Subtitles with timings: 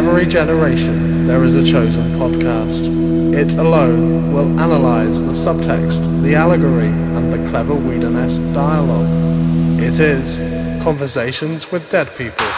[0.00, 2.86] every generation, there is a chosen podcast.
[3.34, 9.10] It alone will analyze the subtext, the allegory, and the clever Whedon-esque dialogue.
[9.78, 10.38] It is
[10.82, 12.49] Conversations with Dead People.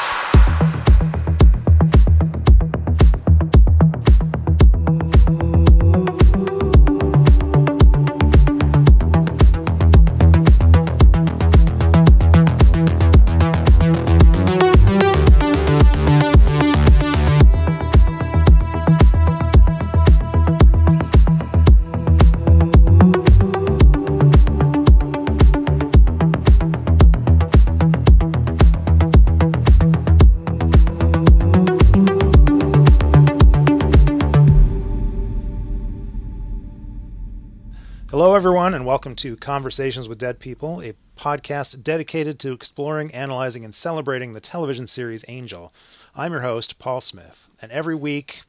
[39.02, 44.38] Welcome to Conversations with Dead People, a podcast dedicated to exploring, analyzing, and celebrating the
[44.41, 45.75] television series Angel.
[46.14, 48.42] I'm your host, Paul Smith, and every week,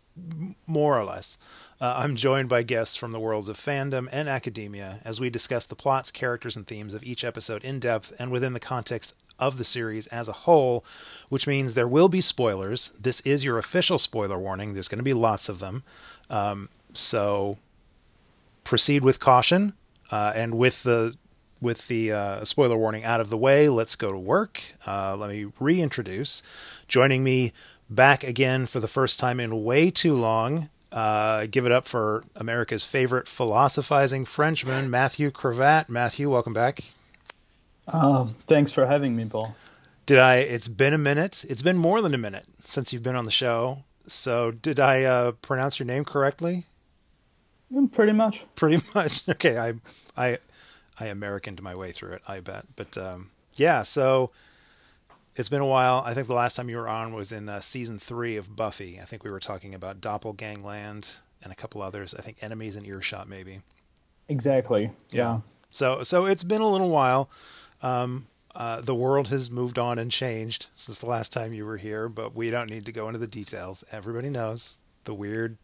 [0.68, 1.40] more or less,
[1.82, 5.66] uh, I'm joined by guests from the worlds of fandom and academia as we discuss
[5.66, 9.58] the plots, characters, and themes of each episode in depth and within the context of
[9.58, 10.86] the series as a whole,
[11.30, 12.92] which means there will be spoilers.
[13.02, 14.76] This is your official spoiler warning.
[14.76, 15.82] There's going to be lots of them.
[16.30, 17.58] Um, so
[18.64, 19.74] proceed with caution
[20.14, 21.16] uh, and with the
[21.60, 24.62] with the uh, spoiler warning out of the way let's go to work.
[24.86, 26.44] Uh, let me reintroduce.
[26.88, 27.52] Joining me
[27.90, 32.24] back again for the first time in way too long uh, give it up for
[32.36, 35.90] america's favorite philosophizing frenchman matthew cravat.
[35.90, 36.84] Matthew welcome back.
[37.88, 39.56] Um, thanks for having me, Paul.
[40.06, 41.44] did i it's been a minute.
[41.50, 43.84] It's been more than a minute since you've been on the show.
[44.06, 46.68] So did i uh, pronounce your name correctly
[47.92, 48.46] Pretty much.
[48.56, 49.24] pretty much.
[49.30, 49.74] Okay i
[50.16, 50.38] i
[51.00, 52.66] i americaned my way through it i bet.
[52.76, 54.32] But um yeah so
[55.36, 56.04] it's been a while.
[56.06, 59.00] I think the last time you were on was in uh, season three of buffy.
[59.02, 62.14] I think we were talking about doppelgangland and a couple others.
[62.14, 63.62] I think enemies in earshot maybe.
[64.30, 64.92] Exactly.
[65.10, 65.40] yeah.
[65.72, 67.30] So so it's been a little while.
[67.82, 71.78] Um uh, the world has moved on and changed since the last time you were
[71.78, 73.84] here, but we don't need to go into the details.
[73.92, 75.58] Everybody knows the weird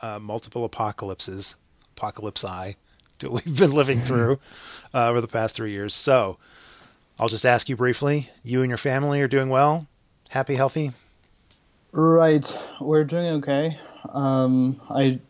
[0.00, 1.56] uh, multiple apocalypses,
[1.96, 2.74] apocalypse eye,
[3.18, 4.38] that we've been living through
[4.94, 5.94] uh, over the past three years.
[5.94, 6.38] So
[7.18, 9.86] I'll just ask you briefly: you and your family are doing well,
[10.30, 10.92] happy, healthy.
[11.92, 12.56] Right.
[12.80, 13.78] We're doing okay.
[14.12, 15.20] Um, I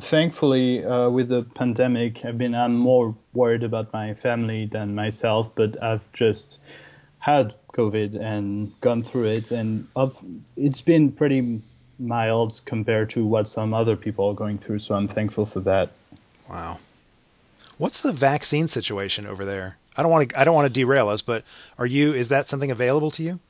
[0.00, 5.50] thankfully uh, with the pandemic, I've been I'm more worried about my family than myself,
[5.54, 6.58] but I've just
[7.18, 10.16] had COVID and gone through it, and I've,
[10.56, 11.60] it's been pretty
[12.00, 14.78] mild compared to what some other people are going through.
[14.80, 15.90] So I'm thankful for that.
[16.48, 16.78] Wow.
[17.78, 19.76] What's the vaccine situation over there?
[19.96, 20.40] I don't want to.
[20.40, 21.44] I don't want to derail us, but
[21.78, 22.12] are you?
[22.14, 23.40] Is that something available to you?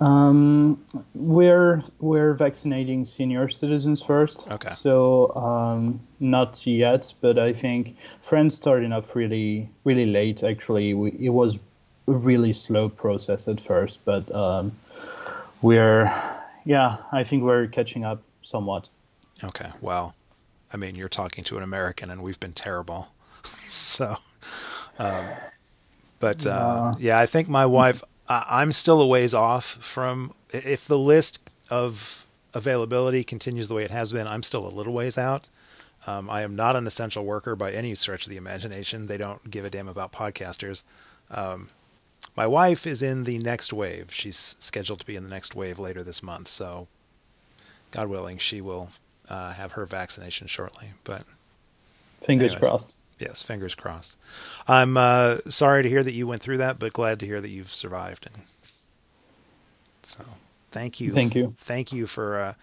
[0.00, 0.82] Um,
[1.14, 4.48] we're we're vaccinating senior citizens first.
[4.50, 4.70] Okay.
[4.70, 10.42] So um, not yet, but I think France started off really really late.
[10.42, 11.58] Actually, we, it was
[12.08, 14.72] a really slow process at first, but um,
[15.60, 16.10] we're
[16.64, 18.88] yeah, I think we're catching up somewhat.
[19.42, 19.70] Okay.
[19.80, 20.14] Well,
[20.72, 23.08] I mean, you're talking to an American, and we've been terrible.
[23.68, 24.16] so,
[24.98, 25.26] um,
[26.18, 28.02] but uh, yeah, I think my wife.
[28.28, 30.34] I, I'm still a ways off from.
[30.52, 34.92] If the list of availability continues the way it has been, I'm still a little
[34.92, 35.48] ways out.
[36.06, 39.06] Um, I am not an essential worker by any stretch of the imagination.
[39.06, 40.82] They don't give a damn about podcasters.
[41.30, 41.68] Um,
[42.40, 44.06] my wife is in the next wave.
[44.10, 46.48] She's scheduled to be in the next wave later this month.
[46.48, 46.88] So,
[47.90, 48.88] God willing, she will
[49.28, 50.88] uh, have her vaccination shortly.
[51.04, 51.24] But
[52.22, 52.70] Fingers Anyways.
[52.70, 52.94] crossed.
[53.18, 54.16] yes, fingers crossed.
[54.66, 57.50] I'm uh, sorry to hear that you went through that, but glad to hear that
[57.50, 58.26] you've survived.
[58.32, 58.42] And
[60.02, 60.24] so,
[60.70, 61.54] thank you, Thank you.
[61.58, 62.54] thank you for, uh,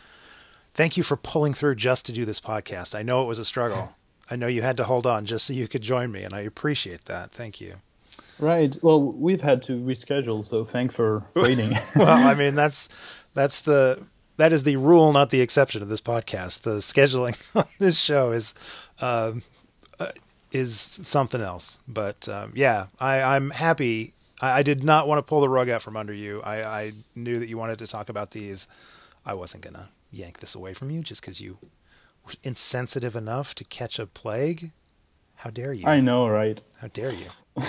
[0.73, 2.95] thank you for pulling through just to do this podcast.
[2.95, 3.91] I know it was a struggle.
[4.27, 6.39] I know you had to hold on just so you could join me, and I
[6.39, 7.29] appreciate that.
[7.31, 7.75] Thank you.
[8.39, 8.77] Right.
[8.81, 11.71] Well, we've had to reschedule, so thanks for waiting.
[11.95, 12.89] well, I mean that's
[13.33, 14.03] that's the
[14.37, 16.61] that is the rule, not the exception of this podcast.
[16.61, 18.53] The scheduling on this show is
[18.99, 19.43] um,
[19.99, 20.11] uh,
[20.51, 21.79] is something else.
[21.87, 24.13] But um, yeah, I, I'm happy.
[24.39, 26.41] I, I did not want to pull the rug out from under you.
[26.41, 28.67] I, I knew that you wanted to talk about these.
[29.25, 31.57] I wasn't gonna yank this away from you just because you
[32.25, 34.71] were insensitive enough to catch a plague.
[35.35, 35.85] How dare you?
[35.87, 36.59] I know, right?
[36.79, 37.63] How dare you?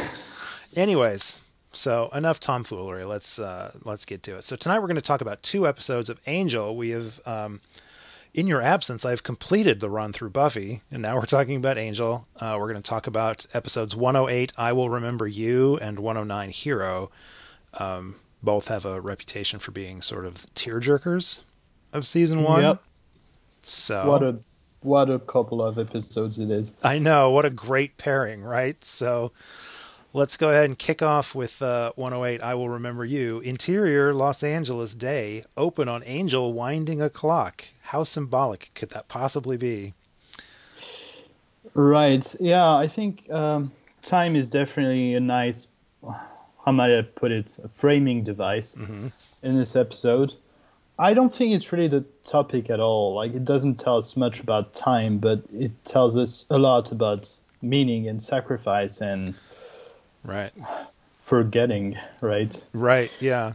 [0.76, 1.40] Anyways,
[1.72, 3.04] so enough tomfoolery.
[3.04, 4.44] Let's uh, let's get to it.
[4.44, 6.76] So tonight we're going to talk about two episodes of Angel.
[6.76, 7.60] We have, um,
[8.34, 12.26] in your absence, I've completed the run through Buffy, and now we're talking about Angel.
[12.40, 17.10] Uh, we're going to talk about episodes 108, I Will Remember You, and 109, Hero.
[17.74, 21.40] Um, both have a reputation for being sort of tearjerkers.
[21.92, 22.62] of season one.
[22.62, 22.82] Yep.
[23.62, 24.38] So What a
[24.80, 26.76] what a couple of episodes it is.
[26.84, 28.82] I know what a great pairing, right?
[28.84, 29.32] So
[30.18, 32.42] let's go ahead and kick off with uh, 108.
[32.42, 33.38] I will remember you.
[33.40, 37.64] Interior Los Angeles day open on Angel winding a clock.
[37.82, 39.94] How symbolic could that possibly be?
[41.74, 42.34] Right.
[42.40, 43.70] Yeah, I think um,
[44.02, 45.68] time is definitely a nice,
[46.64, 49.12] how might I put it, a framing device Mhm.
[49.42, 50.34] in this episode.
[50.98, 53.14] I don't think it's really the topic at all.
[53.14, 57.32] Like, it doesn't tell us much about time, but it tells us a lot about
[57.62, 59.34] meaning and sacrifice and
[60.24, 60.52] Right.
[61.18, 62.60] forgetting, right?
[62.72, 63.10] Right.
[63.20, 63.54] Yeah.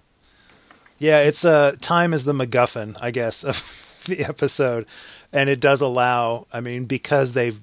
[0.99, 1.19] Yeah.
[1.21, 4.85] It's uh, time is the MacGuffin, I guess, of the episode,
[5.31, 6.47] and it does allow.
[6.51, 7.59] I mean, because they've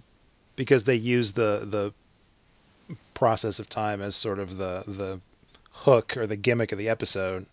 [0.57, 1.93] because they use the the
[3.15, 5.21] process of time as sort of the the
[5.71, 7.47] hook or the gimmick of the episode.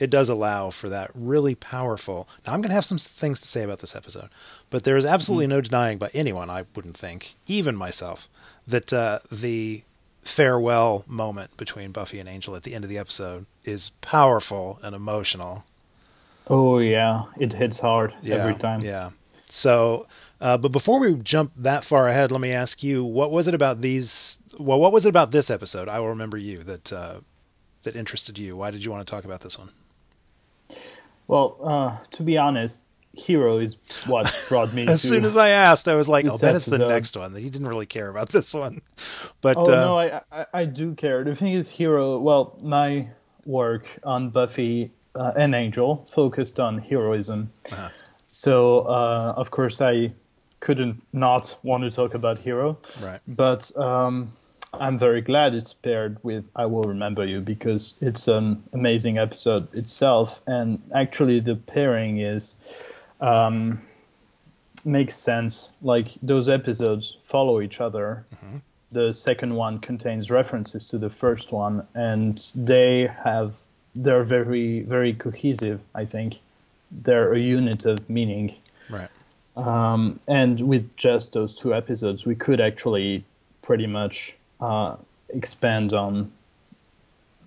[0.00, 2.28] It does allow for that really powerful.
[2.44, 4.28] Now I'm going to have some things to say about this episode,
[4.68, 8.28] but there is absolutely no denying by anyone, I wouldn't think, even myself,
[8.66, 9.82] that uh, the
[10.24, 14.94] farewell moment between Buffy and Angel at the end of the episode is powerful and
[14.94, 15.64] emotional.
[16.48, 17.24] Oh, yeah.
[17.38, 18.80] It hits hard Yeah, every time.
[18.82, 19.10] Yeah.
[19.46, 20.06] So,
[20.40, 23.54] uh, but before we jump that far ahead, let me ask you, what was it
[23.54, 24.38] about these?
[24.58, 25.88] Well, what was it about this episode?
[25.88, 27.20] I will remember you that uh,
[27.84, 28.56] that interested you.
[28.56, 29.70] Why did you want to talk about this one?
[31.28, 32.82] Well, uh, to be honest,
[33.16, 33.76] Hero is
[34.06, 35.08] what brought me As to.
[35.08, 37.68] soon as I asked, I was like, "I'll bet it's the next one." He didn't
[37.68, 38.80] really care about this one,
[39.40, 41.24] but Oh uh, no, I, I I do care.
[41.24, 42.18] The thing is, Hero.
[42.18, 43.08] Well, my
[43.46, 47.50] work on Buffy uh, and Angel focused on heroism.
[47.70, 47.88] Uh-huh.
[48.30, 50.12] So uh, of course I
[50.60, 54.32] couldn't not want to talk about Hero, right, but um,
[54.72, 59.72] I'm very glad it's paired with I Will Remember You because it's an amazing episode
[59.74, 62.56] itself, and actually the pairing is.
[63.20, 63.80] Um,
[64.84, 65.70] makes sense.
[65.82, 68.24] Like those episodes follow each other.
[68.92, 73.60] The second one contains references to the first one and they have
[73.96, 76.40] they're very very cohesive i think.
[77.02, 78.54] They're a unit of meaning.
[78.88, 79.08] Right,
[79.56, 83.24] um, and with just those two episodes we could actually
[83.62, 84.96] pretty much uh,
[85.30, 86.30] expand on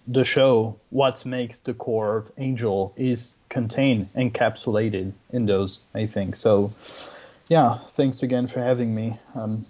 [0.08, 6.36] the show what makes the core of angel is contained encapsulated in those i think
[6.36, 6.72] so
[7.50, 9.66] yeah thanks again for having me um,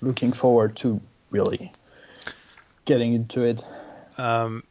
[0.00, 1.70] looking forward to really
[2.84, 3.62] getting into it
[4.16, 4.62] Um,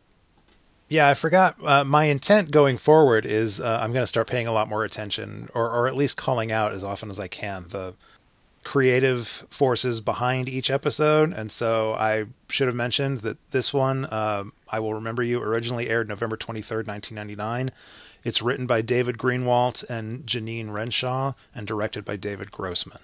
[0.88, 1.09] yeah.
[1.09, 1.56] I forgot.
[1.63, 4.83] Uh, my intent going forward is uh, I'm going to start paying a lot more
[4.86, 7.94] attention, or or at least calling out as often as I can the
[8.63, 11.33] creative forces behind each episode.
[11.33, 15.89] And so I should have mentioned that this one, um, I Will Remember You, originally
[15.89, 17.71] aired November 23rd, 1999.
[18.24, 23.00] It's written by David Greenwalt and Jeannine Renshaw and directed by David Grossman.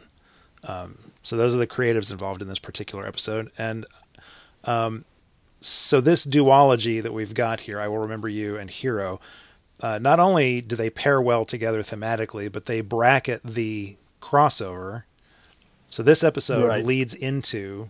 [0.64, 3.52] Um, so those are the creatives involved in this particular episode.
[3.58, 3.86] And
[4.64, 5.06] um,
[5.62, 9.20] so this duology that we've got here, I Will Remember You and Hero,
[9.82, 15.04] uh, not only do they pair well together thematically, but they bracket the crossover.
[15.89, 16.86] So this episode Right.
[16.86, 17.89] leads into,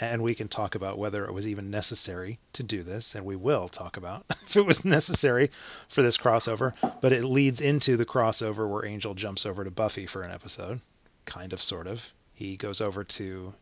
[0.00, 3.36] and we can talk about whether it was even necessary to do this, and we
[3.36, 5.50] will talk about if it was necessary
[5.88, 6.72] for this crossover.
[7.00, 10.80] But it leads into the crossover where Angel jumps over to Buffy for an episode,
[11.26, 12.10] kind of, sort of.
[12.34, 13.54] He goes over to,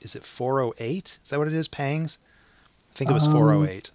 [0.00, 1.18] is it 408?
[1.22, 1.68] Is that what it is?
[1.68, 2.18] Pangs?
[2.92, 3.92] I think it was Um, 408.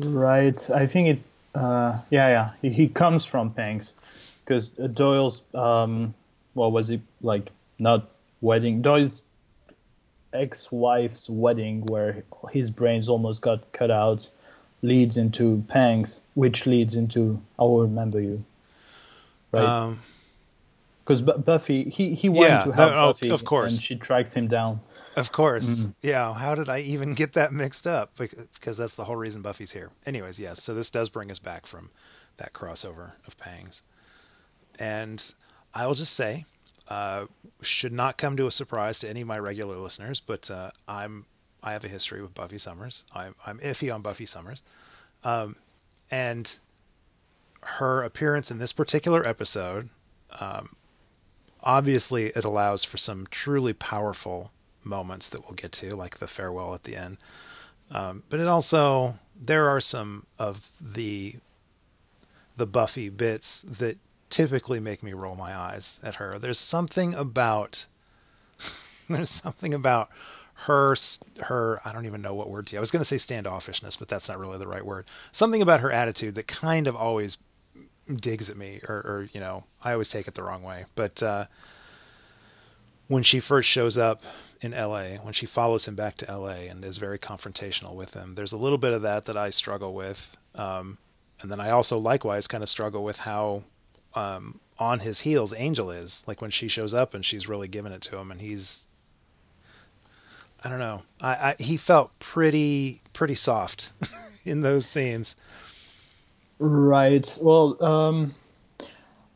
[0.00, 0.70] Right.
[0.70, 1.22] I think it.
[1.58, 2.50] Uh, yeah, yeah.
[2.62, 3.92] He, he comes from Pangs
[4.44, 5.42] because Doyle's.
[5.54, 6.14] Um,
[6.54, 7.50] what was it like?
[7.78, 8.08] Not
[8.40, 8.82] wedding.
[8.82, 9.22] Doyle's
[10.32, 14.28] ex-wife's wedding, where his brains almost got cut out,
[14.82, 18.44] leads into Pangs, which leads into I will remember you.
[19.52, 19.64] Right.
[19.64, 20.00] Um,
[21.04, 23.74] Because Buffy, he he wanted Yeah, to help oh, Buffy, of course.
[23.74, 24.80] and she tracks him down.
[25.16, 25.68] Of course.
[25.68, 25.90] Mm-hmm.
[26.02, 26.32] Yeah.
[26.32, 28.16] How did I even get that mixed up?
[28.16, 29.90] Because that's the whole reason Buffy's here.
[30.06, 30.62] Anyways, yes.
[30.62, 31.90] So this does bring us back from
[32.38, 33.82] that crossover of Pangs.
[34.78, 35.34] And
[35.74, 36.44] I will just say,
[36.88, 37.26] uh,
[37.62, 41.26] should not come to a surprise to any of my regular listeners, but uh, I'm
[41.62, 43.04] I have a history with Buffy Summers.
[43.14, 44.62] I'm I'm iffy on Buffy Summers,
[45.24, 45.56] um,
[46.10, 46.58] and
[47.62, 49.88] her appearance in this particular episode
[51.62, 54.50] obviously it allows for some truly powerful
[54.84, 57.16] moments that we'll get to, like the farewell at the end.
[57.90, 61.36] Um, but it also there are some of the
[62.56, 63.96] the Buffy bits that
[64.32, 66.38] typically make me roll my eyes at her.
[66.38, 67.86] There's something about
[69.08, 70.10] there's something about
[70.54, 70.96] her
[71.42, 72.76] her I don't even know what word to.
[72.78, 75.06] I was going to say standoffishness, but that's not really the right word.
[75.30, 77.36] Something about her attitude that kind of always
[78.14, 80.86] digs at me, or, or you know, I always take it the wrong way.
[80.94, 81.46] But uh,
[83.08, 84.22] when she first shows up
[84.62, 86.68] in L.A., when she follows him back to L.A.
[86.68, 89.92] and is very confrontational with him, there's a little bit of that that I struggle
[89.92, 90.36] with.
[90.54, 90.98] Um,
[91.40, 93.64] and then I also likewise kind of struggle with how
[94.14, 96.24] um, on his heels Angel is.
[96.26, 98.88] Like when she shows up and she's really giving it to him, and he's
[100.64, 101.02] I don't know.
[101.20, 103.92] I, I he felt pretty pretty soft
[104.44, 105.36] in those scenes.
[106.58, 107.36] Right.
[107.40, 108.34] Well, um,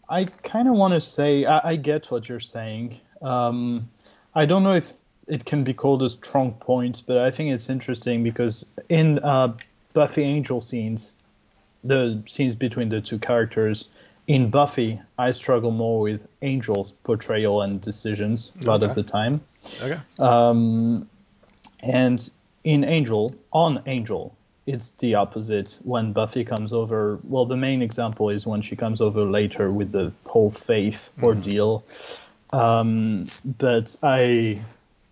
[0.09, 3.01] I kind of want to say I, I, get what you're saying.
[3.21, 3.91] Um,
[4.35, 4.93] I don't know if
[5.27, 9.57] it can be called a strong point, but I think it's interesting because in uh,
[9.93, 11.17] Buffy Angel scenes,
[11.83, 13.89] the scenes between the two characters,
[14.27, 18.91] in Buffy, I struggle more with Angel's portrayal and decisions a lot okay.
[18.91, 19.41] of the time.
[19.81, 19.99] Okay.
[20.19, 21.09] Um,
[21.81, 22.29] and
[22.65, 27.21] in Angel, on Angel, it's the opposite when Buffy comes over.
[27.23, 31.25] Well, the main example is when she comes over later with the whole faith mm-hmm.
[31.25, 31.85] ordeal.
[32.53, 33.27] Um,
[33.59, 34.61] but I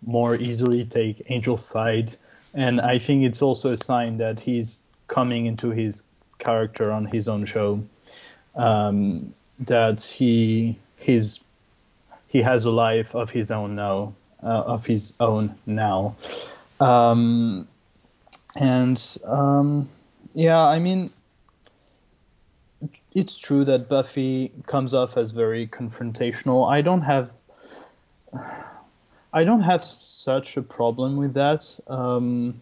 [0.07, 2.15] more easily take Angel's side,
[2.53, 6.03] and I think it's also a sign that he's coming into his
[6.39, 7.83] character on his own show.
[8.57, 11.41] Um, that he he's
[12.29, 16.17] he has a life of his own now, uh, of his own now.
[16.81, 17.69] Um,
[18.57, 19.89] and um,
[20.35, 21.11] yeah, I mean,
[23.13, 26.69] it's true that Buffy comes off as very confrontational.
[26.69, 27.31] I don't have,
[29.33, 31.79] I don't have such a problem with that.
[31.87, 32.61] Um,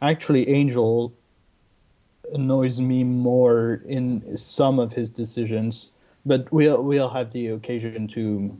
[0.00, 1.12] actually, Angel
[2.34, 5.90] annoys me more in some of his decisions,
[6.24, 8.56] but we'll we'll have the occasion to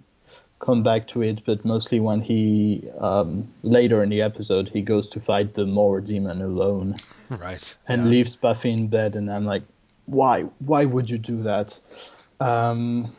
[0.61, 5.09] come back to it, but mostly when he um, later in the episode he goes
[5.09, 6.97] to fight the Mohra demon alone,
[7.31, 8.11] right, and yeah.
[8.11, 9.63] leaves Buffy in bed, and I'm like,
[10.07, 10.43] why?
[10.59, 11.79] Why would you do that?
[12.41, 13.13] Um,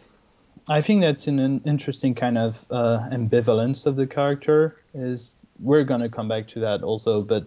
[0.70, 4.77] I think that's an interesting kind of uh, ambivalence of the character.
[4.93, 7.46] Is we're gonna come back to that also, but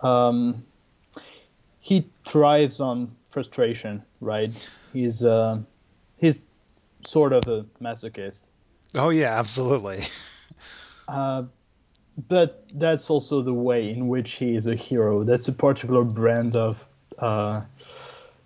[0.00, 0.64] um,
[1.86, 4.50] he thrives on frustration, right?
[4.92, 5.58] He's uh,
[6.16, 6.42] he's
[7.06, 8.46] sort of a masochist
[8.96, 10.04] Oh yeah, absolutely.
[11.08, 11.44] uh,
[12.28, 15.22] but that's also the way in which he is a hero.
[15.22, 16.86] That's a particular brand of,
[17.18, 17.62] uh,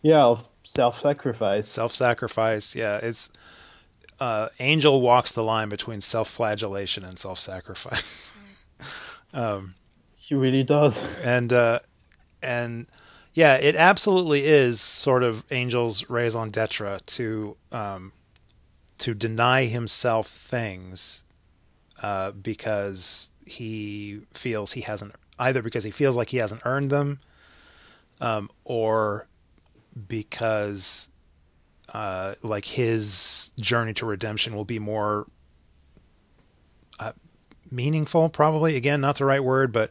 [0.03, 1.69] yeah, of self-sacrifice.
[1.69, 2.99] Self-sacrifice, yeah.
[2.99, 3.31] It's
[4.19, 8.33] uh, Angel walks the line between self-flagellation and self-sacrifice.
[9.35, 9.75] um,
[10.17, 11.01] he really does.
[11.23, 11.79] And uh,
[12.43, 12.87] and
[13.41, 18.13] yeah, it absolutely is sort of Angel's raison d'être to um,
[18.99, 21.25] to deny himself things
[22.03, 27.19] uh, because he feels he hasn't either because he feels like he hasn't earned them
[28.21, 29.27] um, or
[30.07, 31.09] because
[31.95, 35.27] uh, like his journey to redemption will be more
[36.99, 37.13] uh,
[37.71, 38.77] meaningful probably.
[38.77, 39.91] Again not the right word but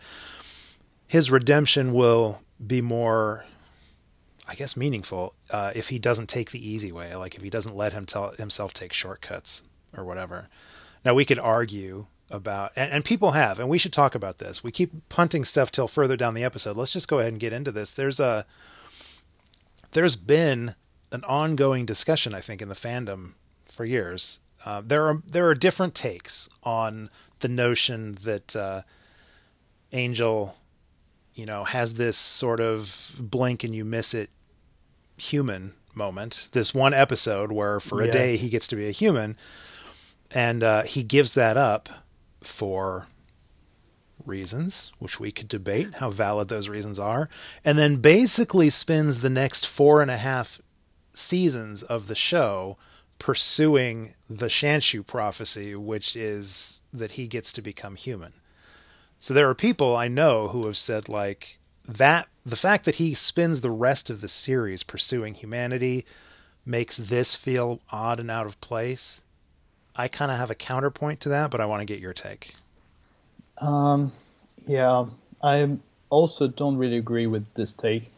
[1.08, 3.46] his redemption will be more
[4.50, 7.76] I guess meaningful uh, if he doesn't take the easy way, like if he doesn't
[7.76, 9.64] let him tell himself take shortcuts
[9.96, 10.48] or whatever.
[11.06, 14.64] Now we could argue about, and, and people have, and we should talk about this.
[14.64, 16.78] We keep punting stuff till further down the episode.
[16.78, 17.94] Let's just go ahead and get into this.
[17.94, 18.48] There's a,
[19.92, 20.74] there's been
[21.12, 23.34] an ongoing discussion, I think, in the fandom
[23.72, 24.42] for years.
[24.66, 28.82] Uh, there are there are different takes on the notion that uh,
[29.94, 30.56] Angel,
[31.40, 34.30] you know, has this sort of blink and you miss it
[35.16, 36.50] human moment.
[36.52, 38.14] This one episode where for a yes.
[38.14, 39.38] day he gets to be a human,
[40.32, 41.88] and uh, he gives that up
[42.44, 43.08] for
[44.26, 47.30] reasons, which we could debate how valid those reasons are,
[47.64, 50.60] and then basically spends the next four and a half
[51.14, 52.78] seasons of the show
[53.18, 58.34] pursuing the Shanshu prophecy, which is that he gets to become human.
[59.20, 63.14] So there are people I know who have said like that the fact that he
[63.14, 66.06] spends the rest of the series pursuing humanity
[66.66, 69.22] makes this feel odd and out of place.
[69.96, 72.56] I kind of have a counterpoint to that, but I want to get your take.
[73.58, 74.14] Um,
[74.66, 75.06] yeah,
[75.44, 75.78] I
[76.10, 78.12] also don't really agree with this take.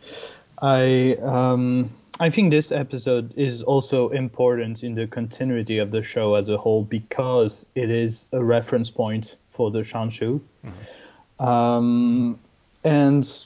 [0.62, 6.36] I um, I think this episode is also important in the continuity of the show
[6.36, 10.42] as a whole because it is a reference point for the Shanshu.
[10.66, 11.46] Mm-hmm.
[11.46, 12.40] Um,
[12.84, 13.46] and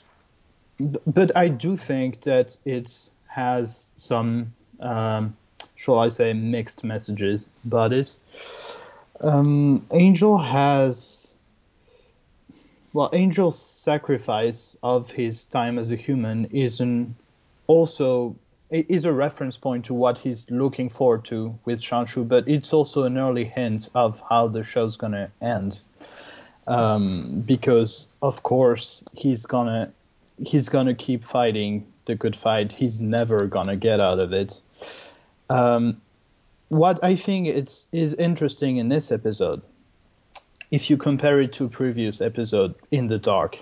[1.06, 5.36] but I do think that it has some, um,
[5.74, 8.12] shall I say, mixed messages about it.
[9.20, 11.28] Um, Angel has,
[12.94, 17.14] well, Angel's sacrifice of his time as a human is an
[17.66, 18.36] also
[18.70, 23.04] is a reference point to what he's looking forward to with Shanshu, but it's also
[23.04, 25.80] an early hint of how the show's gonna end.
[26.66, 29.92] Um, because of course he's gonna
[30.44, 32.72] he's gonna keep fighting the good fight.
[32.72, 34.60] He's never gonna get out of it.
[35.48, 36.00] Um,
[36.68, 39.62] what I think it's is interesting in this episode,
[40.72, 43.58] if you compare it to previous episode in the dark,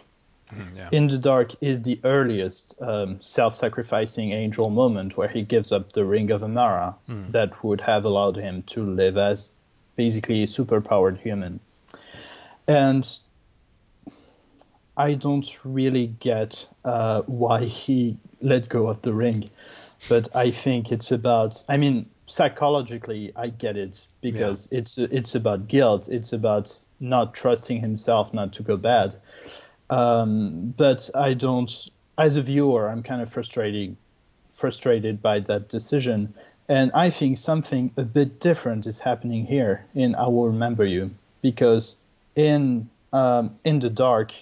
[0.77, 0.89] yeah.
[0.93, 6.05] in the Dark is the earliest um, self-sacrificing angel moment where he gives up the
[6.05, 6.97] ring of Amara
[7.31, 9.51] that would have allowed him to live as
[9.97, 11.61] basically a superpowered human.
[12.67, 13.07] And
[14.97, 19.51] I don't really get uh, why he let go of the ring,
[20.09, 21.63] but I think it's about.
[21.69, 26.09] I mean, psychologically, I get it because it's it's about guilt.
[26.09, 29.17] It's about not trusting himself not to go bad
[29.91, 31.71] um, but I don't.
[32.17, 33.97] As a viewer, I'm kind of frustrated,
[34.51, 36.35] frustrated by that decision,
[36.69, 41.11] and I think something a bit different is happening here in "I Will Remember You,"
[41.43, 41.97] because
[42.37, 44.33] in um, in the dark,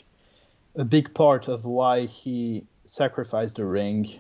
[0.76, 4.11] a big part of why he sacrificed the ring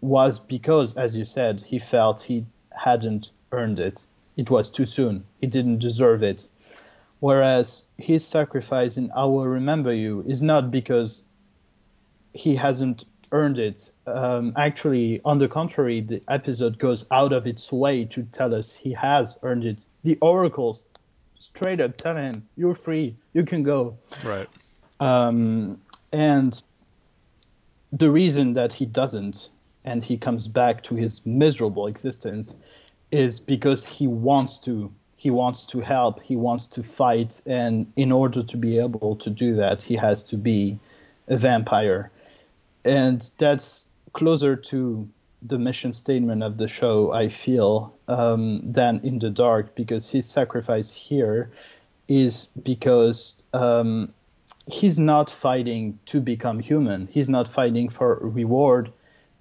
[0.00, 4.04] was because, as you said, he felt he hadn't earned it.
[4.36, 5.24] It was too soon.
[5.40, 6.46] He didn't deserve it.
[7.20, 11.22] Whereas his sacrifice in I Will Remember You is not because
[12.32, 13.90] he hasn't earned it.
[14.06, 18.72] Um, actually, on the contrary, the episode goes out of its way to tell us
[18.72, 19.84] he has earned it.
[20.04, 20.84] The oracles
[21.34, 23.98] straight up tell him, You're free, you can go.
[24.24, 24.48] Right.
[25.00, 25.80] Um,
[26.12, 26.60] and
[27.92, 29.50] the reason that he doesn't
[29.84, 32.54] and he comes back to his miserable existence
[33.10, 38.10] is because he wants to he wants to help he wants to fight and in
[38.10, 40.78] order to be able to do that he has to be
[41.26, 42.10] a vampire.
[42.84, 43.84] And that's
[44.14, 45.08] closer to
[45.42, 50.26] the mission statement of the show i feel um, than in the dark because his
[50.28, 51.48] sacrifice here
[52.08, 54.12] is because um,
[54.66, 57.06] he's not fighting to become human.
[57.06, 58.92] He's not fighting for reward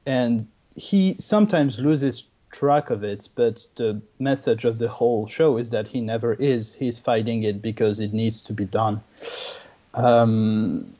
[0.05, 2.25] and he sometimes loses
[2.57, 6.73] track of it, but the message of the whole show is that he never is.
[6.73, 9.01] He's fighting it because it needs to be done.
[9.93, 10.95] Um,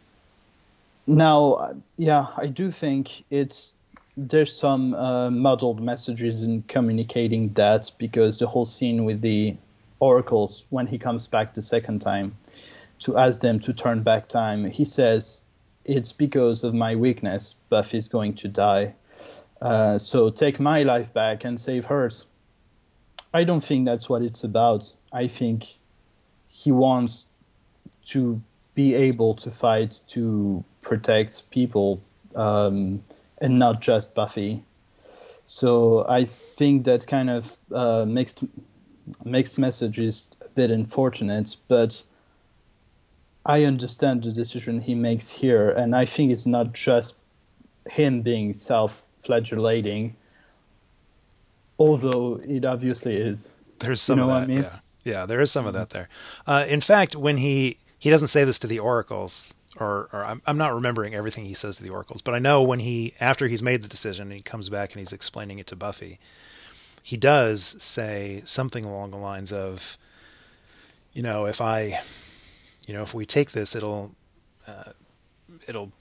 [1.08, 3.74] now, yeah, I do think it's
[4.16, 9.56] there's some uh, muddled messages in communicating that because the whole scene with the
[10.00, 12.36] oracles when he comes back the second time
[13.00, 15.42] to ask them to turn back time, he says
[15.86, 18.94] it's because of my weakness Buffy's going to die.
[19.62, 22.26] Uh, so take my life back and save hers.
[23.34, 24.92] I don't think that's what it's about.
[25.12, 25.76] I think
[26.48, 27.26] he wants
[28.06, 28.42] to
[28.76, 32.02] be able to fight to protect people
[32.36, 33.04] um,
[33.40, 34.64] and not just Buffy.
[35.48, 38.44] So I think that kind of uh, mixed
[39.24, 42.04] mixed message is a bit unfortunate, but
[43.46, 47.16] I understand the decision he makes here, and I think it's not just
[47.90, 48.54] him being
[49.20, 50.16] self-flagellating,
[51.80, 53.50] although it obviously is.
[53.80, 54.44] There's some You know of that.
[54.44, 54.64] I mean?
[54.64, 54.80] Yeah.
[55.04, 56.10] Yeah, there is some of that there.
[56.46, 60.42] Uh, in fact, when he he doesn't say this to the oracles, or, or I'm,
[60.46, 63.48] I'm not remembering everything he says to the oracles, but I know when he after
[63.48, 66.20] he's made the decision he comes back and he's explaining it to Buffy,
[67.02, 69.98] he does say something along the lines of,
[71.14, 72.02] you know, if I,
[72.86, 74.14] you know, if we take this, it'll,
[74.68, 74.92] uh,
[75.68, 75.94] it'll.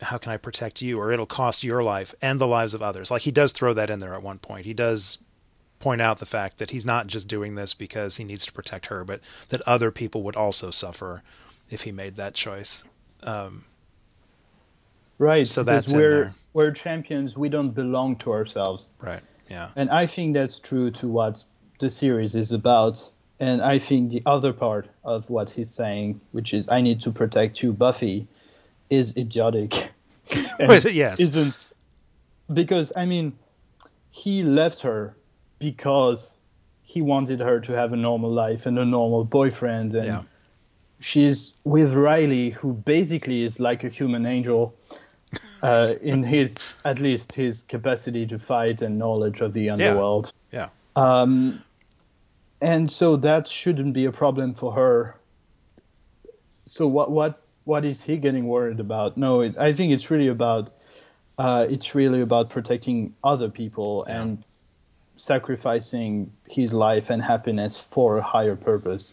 [0.00, 3.10] How can I protect you, or it'll cost your life and the lives of others?
[3.10, 4.66] Like he does throw that in there at one point.
[4.66, 5.18] He does
[5.80, 8.86] point out the fact that he's not just doing this because he needs to protect
[8.86, 11.22] her, but that other people would also suffer
[11.70, 12.84] if he made that choice.
[13.22, 13.64] Um,
[15.18, 15.46] Right.
[15.48, 17.36] So that's we're we're champions.
[17.36, 19.22] We don't belong to ourselves, right.
[19.50, 19.70] Yeah.
[19.74, 21.44] and I think that's true to what
[21.80, 23.10] the series is about.
[23.40, 27.10] And I think the other part of what he's saying, which is "I need to
[27.10, 28.28] protect you, Buffy,"
[28.90, 29.92] is idiotic.
[30.58, 31.20] But, yes.
[31.20, 31.70] Isn't
[32.52, 33.32] because I mean,
[34.10, 35.16] he left her
[35.58, 36.38] because
[36.82, 40.22] he wanted her to have a normal life and a normal boyfriend, and Yeah.
[41.00, 44.74] she's with Riley, who basically is like a human angel
[45.62, 50.32] uh, in his, at least his capacity to fight and knowledge of the underworld.
[50.52, 50.68] Yeah.
[50.96, 51.62] Um,
[52.60, 55.16] and so that shouldn't be a problem for her.
[56.64, 59.18] So what what what is he getting worried about?
[59.18, 60.72] No, it, I think it's really about
[61.36, 64.22] uh, it's really about protecting other people Yeah.
[64.22, 64.44] and
[65.18, 69.12] sacrificing his life and happiness for a higher purpose.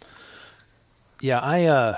[1.22, 1.40] Yeah.
[1.40, 1.98] I, uh,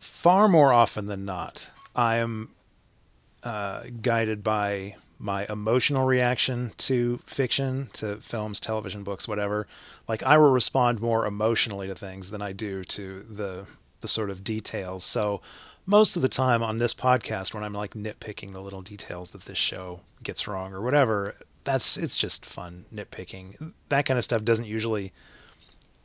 [0.00, 2.48] far more often than not, I am
[3.42, 9.66] uh, guided by my emotional reaction to fiction, to films, television, books, whatever.
[10.08, 13.66] Like I will respond more emotionally to things than I do to the
[14.02, 15.04] the sort of details.
[15.04, 15.40] So
[15.86, 19.46] most of the time on this podcast when I'm like nitpicking the little details that
[19.46, 21.34] this show gets wrong or whatever,
[21.64, 23.72] that's it's just fun nitpicking.
[23.88, 25.12] That kind of stuff doesn't usually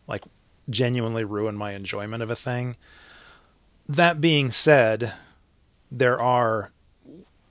[0.08, 0.24] like
[0.70, 2.76] genuinely ruin my enjoyment of a thing.
[3.88, 5.14] That being said,
[5.92, 6.72] there are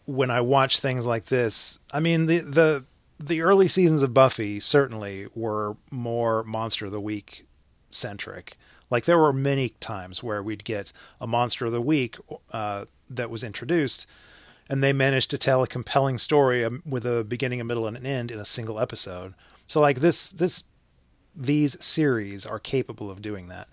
[0.06, 2.84] when I watch things like this, I mean the the
[3.18, 7.46] the early seasons of Buffy certainly were more monster of the week
[7.90, 8.56] centric.
[8.90, 12.16] Like there were many times where we'd get a monster of the week
[12.52, 14.06] uh, that was introduced,
[14.68, 17.96] and they managed to tell a compelling story um, with a beginning, a middle, and
[17.96, 19.34] an end in a single episode.
[19.66, 20.64] So like this this
[21.34, 23.68] these series are capable of doing that.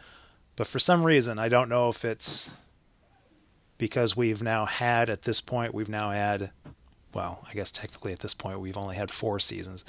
[0.56, 2.52] But for some reason, I don't know if it's
[3.78, 6.52] because we've now had at this point we've now had
[7.14, 9.86] well, I guess technically at this point we've only had 4 seasons.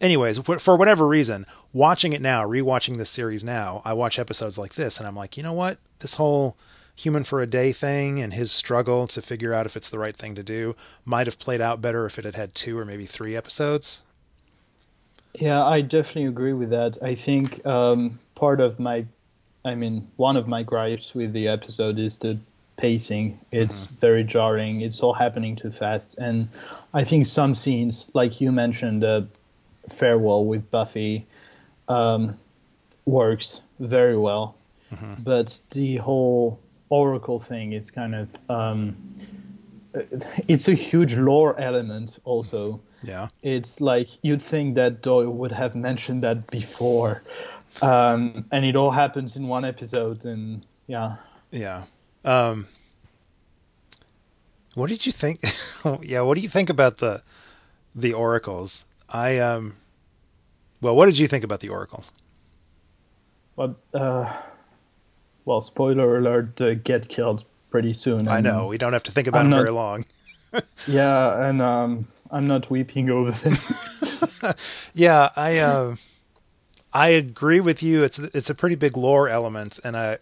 [0.00, 4.74] Anyways, for whatever reason, watching it now, rewatching this series now, I watch episodes like
[4.74, 5.78] this and I'm like, "You know what?
[5.98, 6.56] This whole
[7.00, 10.16] human for a day thing and his struggle to figure out if it's the right
[10.16, 13.06] thing to do might have played out better if it had had two or maybe
[13.06, 14.02] three episodes.
[15.34, 16.98] Yeah, I definitely agree with that.
[17.02, 19.06] I think um, part of my,
[19.64, 22.38] I mean, one of my gripes with the episode is the
[22.76, 23.38] pacing.
[23.52, 23.94] It's mm-hmm.
[23.96, 24.80] very jarring.
[24.80, 26.18] It's all happening too fast.
[26.18, 26.48] And
[26.92, 29.26] I think some scenes, like you mentioned, the
[29.88, 31.26] farewell with Buffy,
[31.88, 32.38] um,
[33.04, 34.56] works very well.
[34.92, 35.22] Mm-hmm.
[35.22, 38.96] But the whole Oracle thing is kind of, um,
[40.48, 42.80] it's a huge lore element also.
[43.02, 43.28] Yeah.
[43.42, 47.22] It's like you'd think that Doyle would have mentioned that before.
[47.82, 51.16] Um, and it all happens in one episode and yeah.
[51.50, 51.84] Yeah.
[52.24, 52.66] Um,
[54.74, 55.40] what did you think?
[56.02, 57.22] yeah, what do you think about the
[57.94, 58.84] the oracles?
[59.10, 59.76] I um
[60.80, 62.12] well, what did you think about the oracles?
[63.56, 64.40] Well, uh,
[65.44, 68.28] well, spoiler alert, uh, get killed pretty soon.
[68.28, 70.06] I know we don't have to think about I'm it not, very long.
[70.86, 73.56] yeah, and um, I'm not weeping over them.
[74.94, 75.96] yeah, I uh,
[76.92, 78.02] I agree with you.
[78.04, 80.18] It's it's a pretty big lore element, and I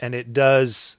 [0.00, 0.96] and it does.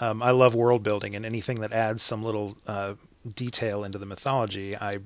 [0.00, 2.94] Um, I love world building and anything that adds some little uh,
[3.34, 4.76] detail into the mythology.
[4.76, 4.98] I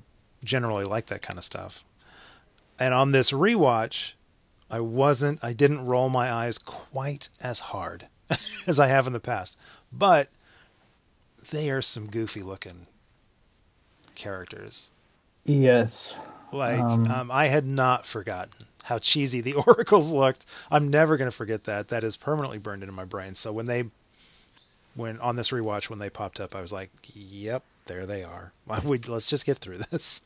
[0.43, 1.83] generally like that kind of stuff.
[2.79, 4.13] And on this rewatch,
[4.69, 5.39] I wasn't.
[5.43, 8.07] I didn't roll my eyes quite as hard
[8.67, 9.57] as I have in the past,
[9.91, 10.29] but
[11.51, 12.87] they are some goofy looking
[14.15, 14.91] characters.
[15.45, 16.33] Yes.
[16.51, 20.45] Like um, um, I had not forgotten how cheesy the oracles looked.
[20.71, 21.89] I'm never going to forget that.
[21.89, 23.35] That is permanently burned into my brain.
[23.35, 23.85] So when they,
[24.95, 28.51] when on this rewatch when they popped up, I was like, "Yep, there they are."
[28.83, 30.23] We, let's just get through this.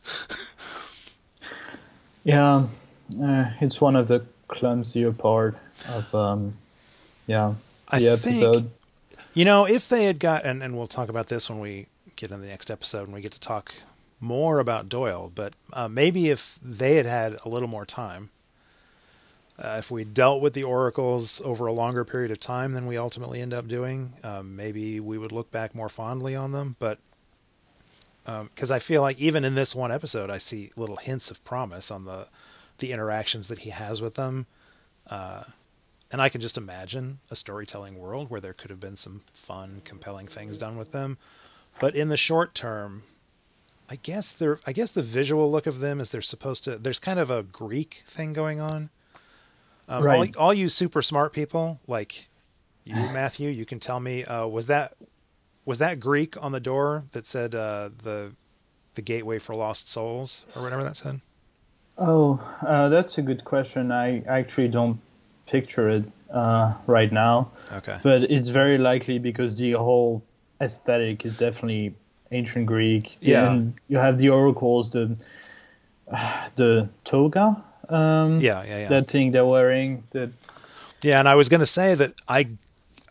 [2.24, 2.68] yeah,
[3.22, 5.58] uh, it's one of the clumsier part
[5.90, 6.58] of, um,
[7.26, 7.56] yeah,
[7.92, 8.54] the I episode.
[8.54, 8.72] Think,
[9.34, 12.32] you know, if they had got, and, and we'll talk about this when we get
[12.32, 13.74] in the next episode and we get to talk
[14.20, 18.30] more about Doyle, but uh, maybe if they had had a little more time,
[19.60, 22.98] uh, if we dealt with the oracles over a longer period of time than we
[22.98, 26.76] ultimately end up doing, um, maybe we would look back more fondly on them.
[26.80, 27.00] But
[28.28, 31.44] because um, I feel like even in this one episode, I see little hints of
[31.46, 32.28] promise on the
[32.80, 34.46] the interactions that he has with them.
[35.10, 35.44] Uh,
[36.12, 39.82] and I can just imagine a storytelling world where there could have been some fun,
[39.84, 41.18] compelling things done with them.
[41.80, 43.04] But in the short term,
[43.90, 47.00] I guess they're I guess the visual look of them is they're supposed to there's
[47.00, 48.90] kind of a Greek thing going on.
[49.90, 50.36] Um, right.
[50.36, 52.28] all, all, you super smart people like
[52.84, 54.98] you, Matthew, you can tell me uh, was that
[55.68, 58.32] was that Greek on the door that said uh, the
[58.96, 61.20] the gateway for lost souls or whatever that said?
[62.00, 63.92] Oh, uh, that's a good question.
[63.92, 65.00] I actually don't
[65.46, 67.52] picture it uh, right now.
[67.72, 67.98] Okay.
[68.02, 70.24] But it's very likely because the whole
[70.62, 71.94] aesthetic is definitely
[72.32, 73.18] ancient Greek.
[73.20, 73.52] Yeah.
[73.52, 75.18] And you have the oracles, the
[76.56, 77.62] the toga.
[77.90, 78.90] Um, yeah, yeah, yeah.
[78.90, 80.04] That thing they're wearing.
[80.12, 80.30] That.
[81.02, 82.48] Yeah, and I was going to say that I,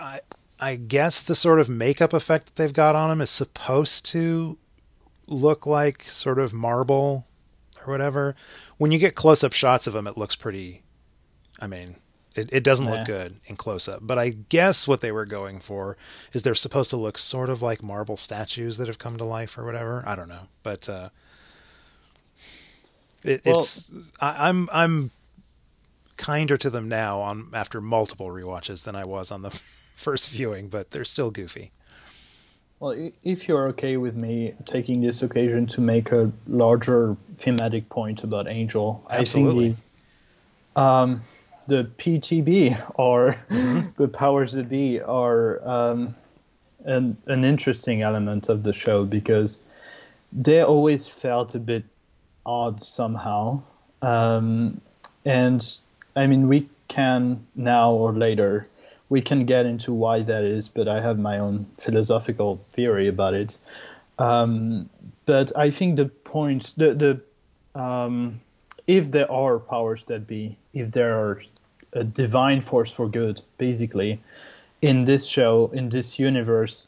[0.00, 0.20] I,
[0.58, 4.58] I guess the sort of makeup effect that they've got on them is supposed to
[5.26, 7.26] look like sort of marble
[7.84, 8.34] or whatever.
[8.78, 10.82] When you get close-up shots of them, it looks pretty.
[11.60, 11.96] I mean,
[12.34, 15.60] it, it doesn't look good in close up, but I guess what they were going
[15.60, 15.96] for
[16.32, 19.56] is they're supposed to look sort of like marble statues that have come to life
[19.56, 20.02] or whatever.
[20.06, 21.08] I don't know, but uh,
[23.22, 23.90] it, well, it's
[24.20, 25.10] I, I'm I'm
[26.18, 29.58] kinder to them now on after multiple re-watches than I was on the
[29.96, 31.72] first viewing, but they're still goofy.
[32.78, 38.22] Well, if you're okay with me taking this occasion to make a larger thematic point
[38.22, 39.64] about Angel, Absolutely.
[39.64, 39.78] I think
[40.74, 41.22] the, um,
[41.66, 43.88] the PTB or mm-hmm.
[44.02, 46.14] the powers that be are um,
[46.84, 49.60] an, an interesting element of the show because
[50.30, 51.84] they always felt a bit
[52.44, 53.62] odd somehow.
[54.02, 54.82] Um,
[55.24, 55.66] and
[56.14, 58.68] I mean, we can now or later
[59.08, 63.34] we can get into why that is, but I have my own philosophical theory about
[63.34, 63.56] it.
[64.18, 64.88] Um,
[65.26, 68.40] but I think the point, the the um,
[68.86, 71.42] if there are powers that be, if there are
[71.92, 74.20] a divine force for good, basically,
[74.82, 76.86] in this show, in this universe,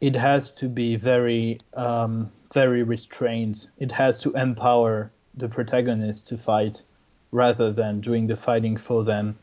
[0.00, 3.66] it has to be very, um, very restrained.
[3.78, 6.82] It has to empower the protagonist to fight
[7.32, 9.36] rather than doing the fighting for them.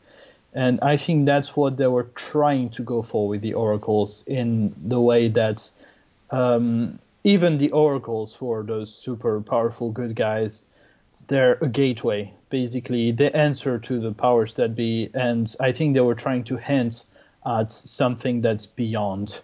[0.54, 4.74] And I think that's what they were trying to go for with the oracles in
[4.86, 5.70] the way that
[6.30, 10.66] um, even the oracles, are those super powerful good guys,
[11.28, 12.32] they're a gateway.
[12.50, 15.10] Basically, they answer to the powers that be.
[15.14, 17.04] And I think they were trying to hint
[17.46, 19.40] at something that's beyond.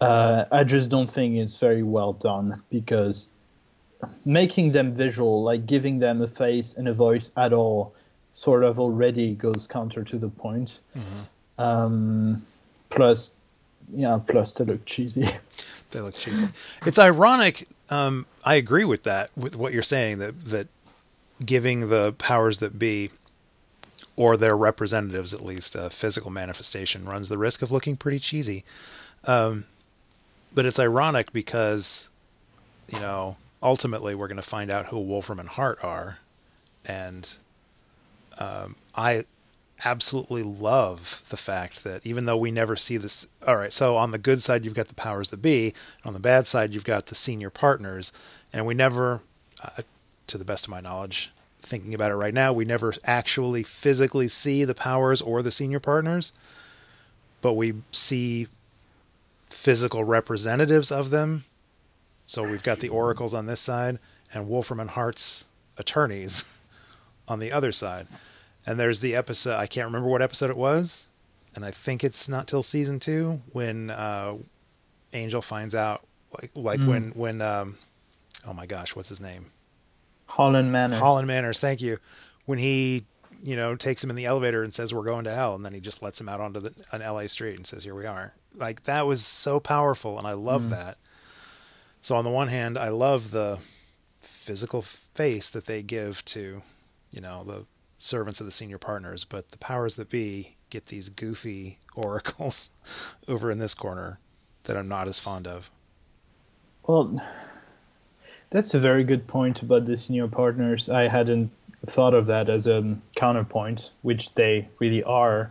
[0.00, 3.30] Uh, I just don't think it's very well done because
[4.24, 7.94] making them visual, like giving them a face and a voice at all,
[8.36, 10.78] sort of already goes counter to the point.
[10.96, 11.60] Mm-hmm.
[11.60, 12.46] Um,
[12.90, 13.32] plus,
[13.92, 15.26] yeah, plus they look cheesy.
[15.90, 16.48] they look cheesy.
[16.84, 17.66] It's ironic.
[17.88, 20.68] Um, I agree with that, with what you're saying that that
[21.44, 23.10] giving the powers that be,
[24.16, 28.64] or their representatives at least, a physical manifestation runs the risk of looking pretty cheesy.
[29.24, 29.64] Um,
[30.54, 32.10] but it's ironic because,
[32.88, 36.18] you know, ultimately we're going to find out who Wolfram and Hart are,
[36.84, 37.36] and
[38.38, 39.24] um, I
[39.84, 44.10] absolutely love the fact that even though we never see this all right so on
[44.10, 47.06] the good side you've got the powers that be on the bad side you've got
[47.06, 48.10] the senior partners
[48.54, 49.20] and we never
[49.62, 49.82] uh,
[50.26, 54.26] to the best of my knowledge thinking about it right now we never actually physically
[54.28, 56.32] see the powers or the senior partners
[57.42, 58.48] but we see
[59.50, 61.44] physical representatives of them.
[62.26, 63.98] So we've got the oracles on this side
[64.32, 66.44] and wolfram and hart's attorneys
[67.28, 68.06] on the other side.
[68.66, 71.08] And there's the episode I can't remember what episode it was,
[71.54, 74.34] and I think it's not till season two when uh,
[75.12, 76.88] Angel finds out like like mm.
[76.88, 77.78] when when um,
[78.46, 79.46] oh my gosh, what's his name?
[80.26, 80.98] Holland Manners.
[80.98, 81.98] Holland Manners, thank you.
[82.46, 83.04] When he
[83.42, 85.72] you know takes him in the elevator and says we're going to hell, and then
[85.72, 88.34] he just lets him out onto the, an LA street and says here we are.
[88.56, 90.70] Like that was so powerful, and I love mm.
[90.70, 90.98] that.
[92.02, 93.58] So on the one hand, I love the
[94.20, 96.62] physical face that they give to
[97.16, 97.64] you know, the
[97.96, 102.70] servants of the senior partners, but the powers that be get these goofy oracles
[103.26, 104.20] over in this corner
[104.64, 105.70] that I'm not as fond of.
[106.86, 107.20] Well,
[108.50, 110.88] that's a very good point about the senior partners.
[110.90, 111.50] I hadn't
[111.86, 115.50] thought of that as a counterpoint, which they really are.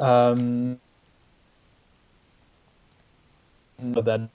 [0.00, 0.80] Um,
[3.78, 4.28] that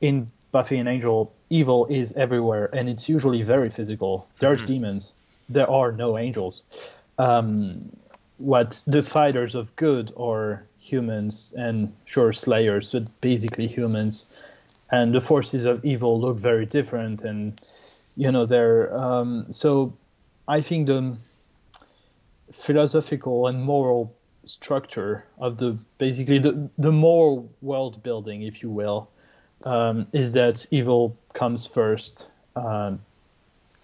[0.00, 4.26] in Buffy and Angel, evil is everywhere, and it's usually very physical.
[4.40, 4.66] There's mm-hmm.
[4.66, 5.12] demons
[5.48, 6.62] there are no angels.
[7.18, 7.80] Um,
[8.38, 14.26] what the fighters of good are humans and sure slayers, but basically humans.
[14.90, 17.58] And the forces of evil look very different, and
[18.16, 19.94] you know they're um, so.
[20.46, 21.16] I think the
[22.52, 29.08] philosophical and moral structure of the basically the the moral world building, if you will,
[29.64, 32.26] um, is that evil comes first.
[32.56, 33.00] Um,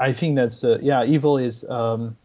[0.00, 1.04] I think that's uh, yeah.
[1.04, 2.16] Evil is um,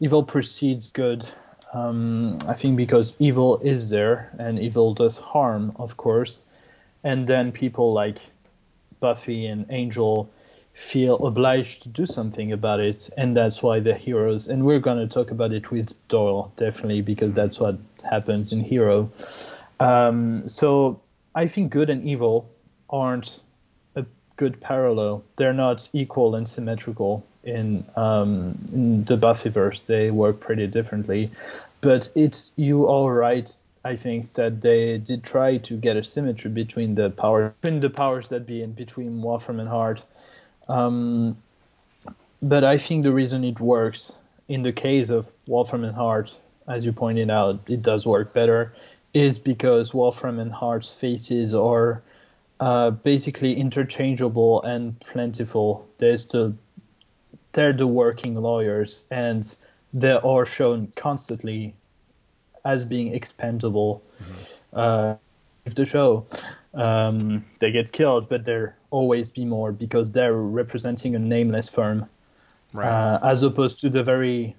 [0.00, 1.26] evil precedes good.
[1.72, 6.58] Um, I think because evil is there and evil does harm, of course,
[7.04, 8.18] and then people like
[8.98, 10.28] Buffy and Angel
[10.74, 14.48] feel obliged to do something about it, and that's why they're heroes.
[14.48, 19.10] And we're gonna talk about it with Doyle definitely because that's what happens in Hero.
[19.78, 21.00] Um, so
[21.34, 22.50] I think good and evil
[22.88, 23.42] aren't
[24.40, 25.22] good parallel.
[25.36, 29.84] They're not equal and symmetrical in, um, in the Buffyverse.
[29.84, 31.30] They work pretty differently,
[31.82, 33.54] but it's you all right.
[33.84, 37.90] I think that they did try to get a symmetry between the power between the
[37.90, 40.02] powers that be and between Wolfram and Hart.
[40.68, 41.36] Um,
[42.40, 44.16] but I think the reason it works
[44.48, 46.34] in the case of Wolfram and Hart,
[46.66, 48.72] as you pointed out, it does work better,
[49.12, 52.02] is because Wolfram and Hart's faces are
[52.60, 55.88] uh, basically interchangeable and plentiful.
[55.98, 56.54] There's the
[57.52, 59.56] they're the working lawyers, and
[59.92, 61.74] they are shown constantly
[62.64, 64.02] as being expendable
[64.72, 65.16] uh,
[65.64, 66.26] with the show.
[66.74, 72.06] Um, they get killed, but there always be more because they're representing a nameless firm,
[72.72, 72.88] Right.
[72.88, 74.54] uh, as opposed to the very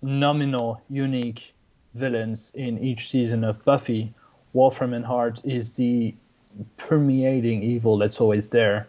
[0.00, 1.52] nominal, unique
[1.94, 4.14] villains in each season of Buffy.
[4.54, 6.14] Wolfram and Hart is the
[6.76, 8.86] permeating evil that's always there.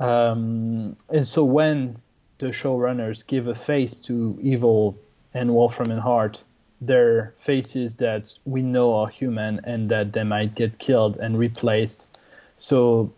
[0.00, 1.96] Um, and so when
[2.38, 4.96] the showrunners give a face to evil
[5.34, 6.42] and Wolfram and Hart,
[6.80, 12.20] they're faces that we know are human and that they might get killed and replaced.
[12.58, 13.12] So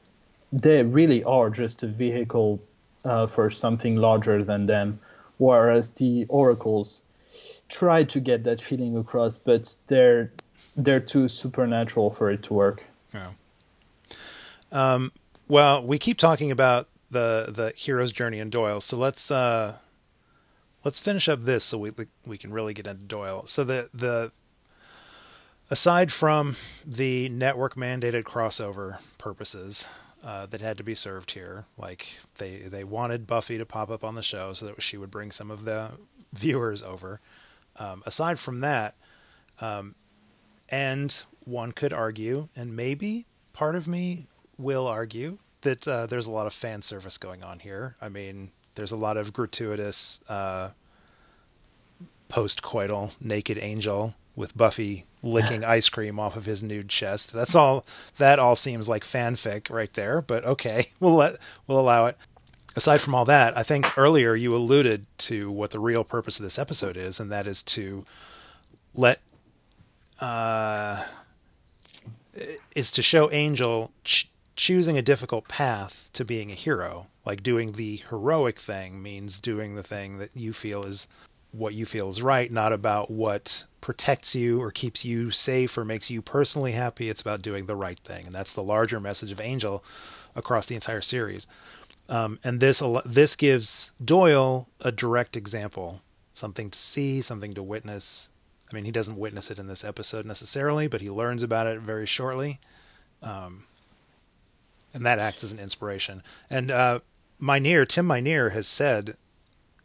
[0.52, 2.60] they really are just a vehicle
[3.04, 4.98] uh, for something larger than them.
[5.38, 7.00] Whereas the oracles
[7.68, 10.32] try to get that feeling across, but they're
[10.76, 12.82] they're too supernatural for it to work.
[13.14, 13.30] Yeah.
[14.72, 15.12] Um,
[15.48, 19.76] well, we keep talking about the the hero's journey in Doyle, so let's uh,
[20.84, 21.92] let's finish up this so we
[22.24, 23.46] we can really get into Doyle.
[23.46, 24.32] So the the
[25.70, 26.56] aside from
[26.86, 29.88] the network mandated crossover purposes
[30.22, 34.04] uh, that had to be served here, like they they wanted Buffy to pop up
[34.04, 35.92] on the show so that she would bring some of the
[36.32, 37.20] viewers over.
[37.76, 38.94] Um, aside from that,
[39.60, 39.94] um,
[40.68, 44.26] and one could argue, and maybe part of me
[44.60, 47.96] will argue that uh, there's a lot of fan service going on here.
[48.00, 50.70] I mean, there's a lot of gratuitous uh,
[52.28, 57.32] post-coital naked angel with Buffy licking ice cream off of his nude chest.
[57.32, 57.84] That's all.
[58.18, 60.22] That all seems like fanfic right there.
[60.22, 62.16] But okay, we'll let we'll allow it.
[62.76, 66.44] Aside from all that, I think earlier you alluded to what the real purpose of
[66.44, 68.04] this episode is, and that is to
[68.94, 69.20] let
[70.20, 71.04] uh,
[72.74, 77.06] is to show Angel ch- choosing a difficult path to being a hero.
[77.24, 81.06] Like doing the heroic thing means doing the thing that you feel is
[81.50, 85.84] what you feel is right, not about what protects you or keeps you safe or
[85.86, 87.08] makes you personally happy.
[87.08, 89.82] It's about doing the right thing, and that's the larger message of Angel
[90.36, 91.46] across the entire series.
[92.10, 96.02] Um, and this this gives Doyle a direct example,
[96.34, 98.28] something to see, something to witness.
[98.70, 101.80] I mean, he doesn't witness it in this episode necessarily, but he learns about it
[101.80, 102.60] very shortly,
[103.22, 103.64] um,
[104.92, 106.22] and that acts as an inspiration.
[106.48, 107.00] And uh,
[107.40, 109.16] Minear, Tim Minear, has said,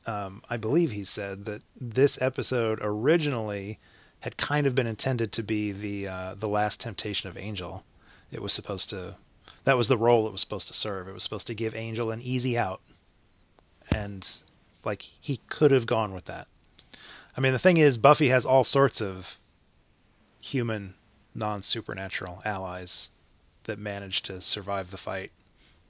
[0.05, 3.79] um, I believe he said that this episode originally
[4.19, 7.83] had kind of been intended to be the uh, the last temptation of Angel.
[8.31, 9.15] It was supposed to
[9.63, 11.07] that was the role it was supposed to serve.
[11.07, 12.81] It was supposed to give Angel an easy out.
[13.93, 14.27] And
[14.83, 16.47] like he could have gone with that.
[17.35, 19.37] I mean, the thing is Buffy has all sorts of
[20.39, 20.93] human
[21.33, 23.11] non-supernatural allies
[23.65, 25.31] that managed to survive the fight.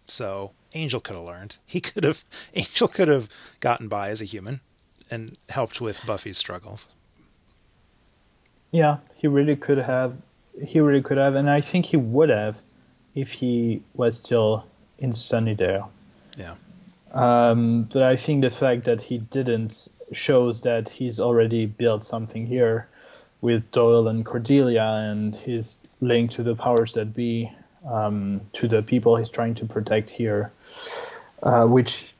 [0.08, 1.58] So, Angel could have learned.
[1.66, 4.62] He could have Angel could have gotten by as a human
[5.10, 6.88] and helped with Buffy's struggles.
[8.72, 10.18] Yeah, he really could have.
[10.64, 12.60] He really could have, and I think he would have
[13.14, 14.66] if he was still
[15.00, 15.88] in Sunnydale.
[16.38, 16.56] Yeah.
[17.14, 22.46] Um, but I think the fact that he didn't shows that he's already built something
[22.46, 22.88] here
[23.42, 27.52] with Doyle and Cordelia and his link to the powers that be,
[27.88, 30.52] um, to the people he's trying to protect here,
[31.44, 32.14] uh, which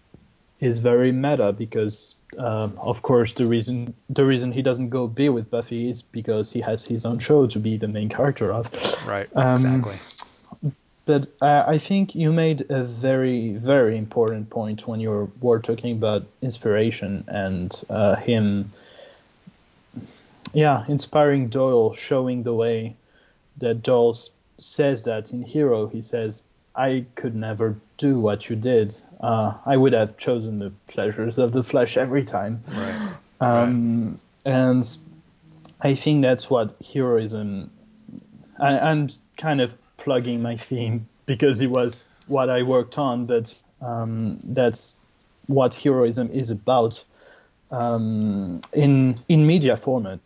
[0.60, 5.30] is very meta because, uh, of course, the reason the reason he doesn't go be
[5.30, 8.72] with Buffy is because he has his own show to be the main character of.
[9.08, 9.28] Right.
[9.36, 9.98] Um, exactly.
[11.06, 15.92] But uh, I think you made a very, very important point when you were talking
[15.92, 18.72] about inspiration and uh, him,
[20.52, 22.96] yeah, inspiring Doyle, showing the way
[23.58, 25.88] that Doyle s- says that in Hero.
[25.88, 26.44] He says,
[26.76, 28.96] I could never do what you did.
[29.22, 32.64] Uh, I would have chosen the pleasures of the flesh every time.
[32.68, 33.14] Right.
[33.42, 34.98] Um, And
[35.82, 37.72] I think that's what heroism.
[38.60, 43.56] I, I'm kind of plugging my theme because it was what I worked on, but
[43.82, 44.98] um, that's
[45.48, 47.04] what heroism is about
[47.72, 50.20] um, in in media format.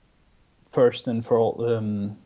[0.72, 2.18] First and for all, um,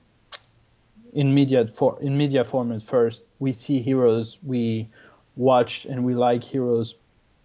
[1.14, 4.88] in media for in media format first, we see heroes, we
[5.36, 6.96] watch and we like heroes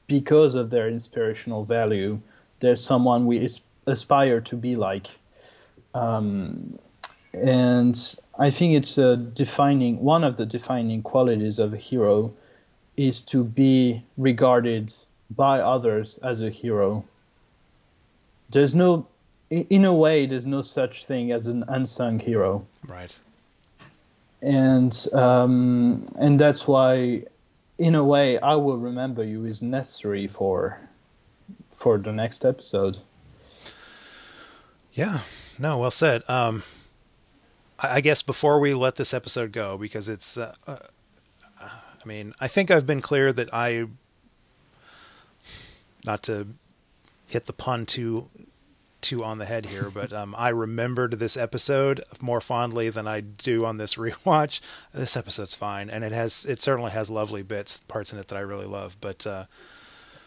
[0.06, 2.20] because of their inspirational value.
[2.60, 3.48] There's someone we
[3.86, 5.08] aspire to be like.
[5.94, 6.78] Um,
[7.32, 12.32] and I think it's a defining one of the defining qualities of a hero
[12.96, 14.92] is to be regarded
[15.30, 17.04] by others as a hero.
[18.50, 19.06] There's no,
[19.50, 23.18] in in a way, there's no such thing as an unsung hero, Right.
[24.42, 27.24] And um, and that's why,
[27.78, 30.78] in a way, I will remember you is necessary for,
[31.70, 32.98] for the next episode.
[34.92, 35.20] Yeah.
[35.58, 36.22] no, well said.
[36.28, 36.62] Um,
[37.78, 40.78] I, I guess before we let this episode go, because it's, uh, uh,
[41.60, 43.86] I mean, I think I've been clear that I,
[46.04, 46.48] not to
[47.26, 48.28] hit the pun too
[49.00, 53.20] too on the head here, but um, I remembered this episode more fondly than I
[53.20, 54.60] do on this rewatch.
[54.92, 58.36] This episode's fine, and it has it certainly has lovely bits, parts in it that
[58.36, 58.96] I really love.
[59.00, 59.44] But uh,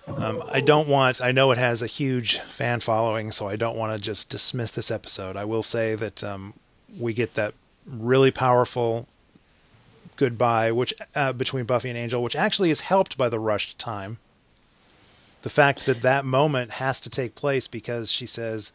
[0.07, 1.22] um, I don't want.
[1.22, 4.72] I know it has a huge fan following, so I don't want to just dismiss
[4.72, 5.36] this episode.
[5.36, 6.53] I will say that um,
[6.97, 7.53] we get that
[7.86, 9.07] really powerful
[10.15, 14.19] goodbye, which uh, between Buffy and Angel, which actually is helped by the rushed time
[15.41, 18.71] the fact that that moment has to take place because she says,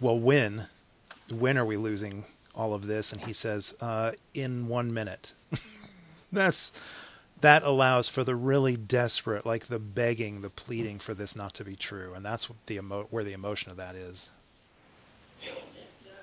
[0.00, 0.66] "Well, when,
[1.30, 2.24] when are we losing
[2.54, 5.34] all of this?" And he says, uh, "In one minute."
[6.32, 6.72] That's
[7.42, 11.64] that allows for the really desperate, like the begging, the pleading for this not to
[11.64, 14.30] be true, and that's the emo- where the emotion of that is.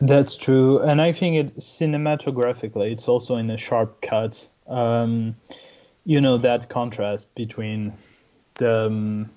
[0.01, 4.47] That's true, and I think it cinematographically, it's also in a sharp cut.
[4.65, 5.36] Um,
[6.05, 7.93] you know that contrast between
[8.60, 9.30] the um,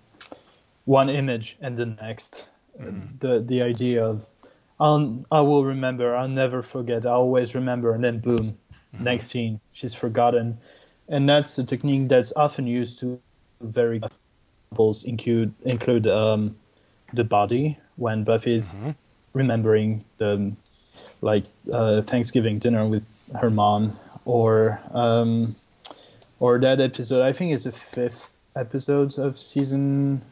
[0.85, 2.49] one image and the next.
[2.81, 3.19] Mm.
[3.21, 4.29] The the idea of
[4.81, 9.05] I'll I will remember, I'll never forget, I always remember, and then boom, mm-hmm.
[9.05, 10.59] next scene, she's forgotten,
[11.09, 13.21] and that's a technique that's often used to
[13.61, 14.01] very
[14.73, 16.57] examples include include um,
[17.13, 18.91] the body when Buffy's mm-hmm.
[19.35, 20.53] remembering the
[21.21, 23.05] like uh, Thanksgiving dinner with
[23.41, 25.55] her mom, or um,
[26.41, 27.23] or that episode.
[27.23, 30.23] I think is the fifth episodes of season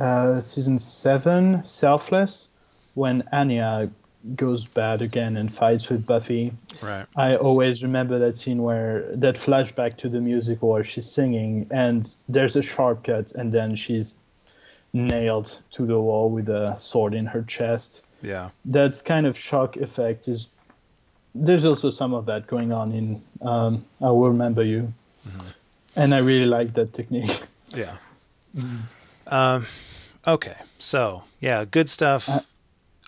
[0.00, 2.48] uh, season seven, Selfless,
[2.94, 3.90] when Anya
[4.34, 6.52] goes bad again and fights with Buffy.
[6.82, 7.06] Right.
[7.16, 12.14] I always remember that scene where that flashback to the music where she's singing and
[12.28, 14.14] there's a sharp cut and then she's
[14.92, 18.02] nailed to the wall with a sword in her chest.
[18.22, 18.50] Yeah.
[18.64, 20.48] That's kind of shock effect is
[21.34, 24.92] there's also some of that going on in um, I will remember you.
[25.26, 25.48] Mm-hmm
[25.96, 27.42] and I really like that technique.
[27.72, 27.98] Yeah.
[28.56, 28.78] Mm-hmm.
[29.28, 29.64] Um,
[30.26, 32.28] okay, so yeah, good stuff.
[32.28, 32.40] Uh,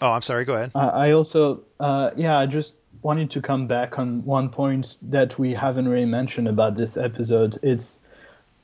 [0.03, 0.45] oh, I'm sorry.
[0.45, 0.70] Go ahead.
[0.76, 5.53] I also, uh, yeah, I just wanted to come back on one point that we
[5.53, 7.59] haven't really mentioned about this episode.
[7.64, 7.99] It's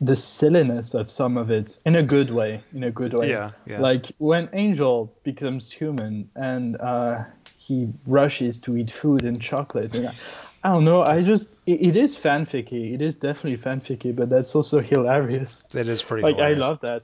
[0.00, 2.60] the silliness of some of it in a good way.
[2.72, 3.30] In a good way.
[3.30, 3.50] Yeah.
[3.66, 3.80] yeah.
[3.80, 7.24] Like when Angel becomes human and uh,
[7.68, 9.94] he rushes to eat food and chocolate.
[9.94, 10.24] And
[10.64, 11.02] I don't know.
[11.02, 12.94] I just it, it is fanficky.
[12.94, 15.64] It is definitely fanficky, but that's also hilarious.
[15.74, 16.22] It is pretty.
[16.22, 16.64] Like hilarious.
[16.64, 17.02] I love that.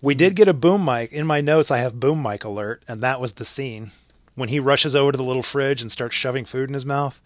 [0.00, 1.70] We did get a boom mic in my notes.
[1.70, 3.92] I have boom mic alert, and that was the scene
[4.34, 7.20] when he rushes over to the little fridge and starts shoving food in his mouth.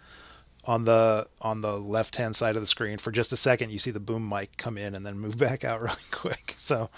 [0.66, 3.78] On the on the left hand side of the screen, for just a second, you
[3.78, 6.54] see the boom mic come in and then move back out really quick.
[6.58, 6.90] So,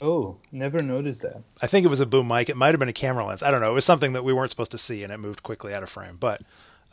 [0.00, 1.42] oh, never noticed that.
[1.60, 2.48] I think it was a boom mic.
[2.48, 3.42] It might have been a camera lens.
[3.42, 3.70] I don't know.
[3.70, 5.90] It was something that we weren't supposed to see, and it moved quickly out of
[5.90, 6.16] frame.
[6.18, 6.42] But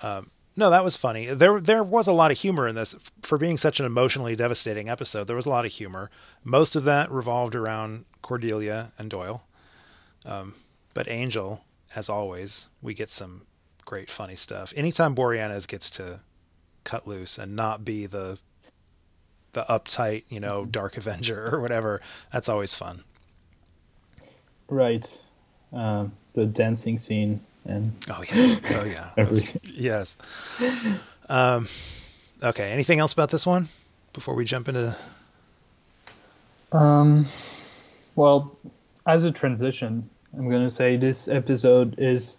[0.01, 1.27] um, no, that was funny.
[1.27, 4.89] There there was a lot of humor in this for being such an emotionally devastating
[4.89, 5.27] episode.
[5.27, 6.09] There was a lot of humor.
[6.43, 9.45] Most of that revolved around Cordelia and Doyle.
[10.25, 10.55] Um,
[10.93, 11.63] but Angel,
[11.95, 13.43] as always, we get some
[13.85, 14.73] great funny stuff.
[14.75, 16.21] Anytime Boreanaz gets to
[16.83, 18.39] cut loose and not be the
[19.57, 20.69] the uptight, you know, mm-hmm.
[20.69, 21.99] Dark Avenger or whatever,
[22.31, 23.03] that's always fun.
[24.69, 25.19] Right.
[25.73, 29.59] Uh, the dancing scene and oh yeah, oh yeah, everything.
[29.63, 30.15] yes.
[31.27, 31.67] Um,
[32.41, 32.71] okay.
[32.71, 33.67] Anything else about this one
[34.13, 34.95] before we jump into?
[36.71, 37.25] Um,
[38.15, 38.55] well,
[39.07, 42.37] as a transition, I'm going to say this episode is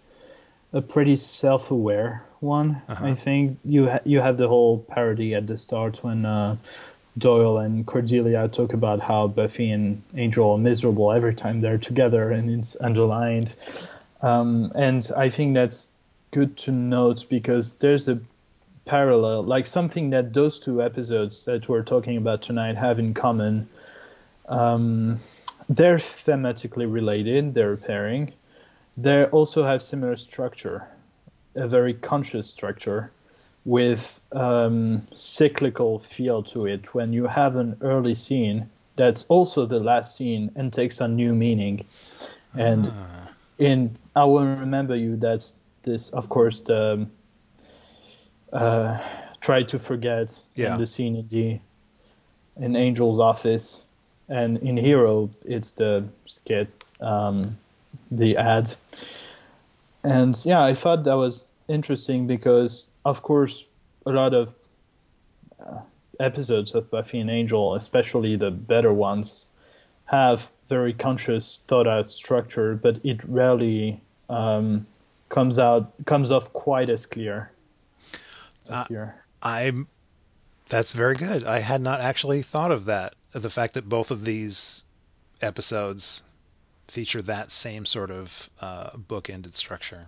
[0.71, 2.81] a pretty self-aware one.
[2.87, 3.05] Uh-huh.
[3.05, 6.55] I think you ha- you have the whole parody at the start when uh,
[7.17, 12.31] Doyle and Cordelia talk about how Buffy and Angel are miserable every time they're together,
[12.31, 13.55] and it's underlined.
[14.21, 15.91] Um, and I think that's
[16.31, 18.19] good to note because there's a
[18.85, 23.67] parallel, like something that those two episodes that we're talking about tonight have in common.
[24.47, 25.19] Um,
[25.69, 28.33] they're thematically related, they're pairing.
[28.97, 30.87] They also have similar structure,
[31.55, 33.11] a very conscious structure
[33.65, 36.93] with um, cyclical feel to it.
[36.93, 41.33] When you have an early scene that's also the last scene and takes on new
[41.33, 41.85] meaning.
[42.53, 43.19] And ah
[43.59, 45.17] in I will remember you.
[45.17, 45.53] That's
[45.83, 47.05] this, of course, the
[48.51, 48.99] uh,
[49.41, 50.73] try to forget yeah.
[50.73, 51.59] in the scene in the
[52.65, 53.83] in Angel's office,
[54.27, 56.67] and in Hero it's the skit,
[56.99, 57.57] um,
[58.11, 58.73] the ad,
[60.03, 63.65] and yeah, I thought that was interesting because, of course,
[64.05, 64.55] a lot of
[65.59, 65.79] uh,
[66.19, 69.45] episodes of Buffy and Angel, especially the better ones,
[70.05, 73.99] have very conscious thought out structure, but it rarely
[74.29, 74.85] um,
[75.29, 77.51] comes out comes off quite as clear.
[78.65, 79.23] As uh, here.
[79.41, 79.87] I'm.
[80.67, 81.43] That's very good.
[81.43, 83.15] I had not actually thought of that.
[83.31, 84.83] The fact that both of these
[85.41, 86.23] episodes
[86.87, 90.07] feature that same sort of uh, book-ended structure.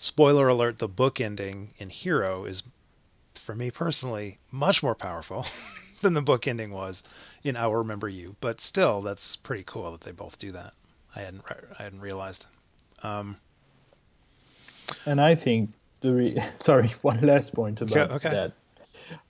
[0.00, 2.62] Spoiler alert: the book ending in Hero is,
[3.34, 5.44] for me personally, much more powerful
[6.02, 7.02] than the book ending was
[7.42, 10.72] in "I'll Remember You." But still, that's pretty cool that they both do that.
[11.16, 11.42] I hadn't
[11.78, 12.46] I hadn't realized.
[13.02, 13.38] Um,
[15.04, 15.70] and I think
[16.00, 18.30] the re- sorry, one last point about okay.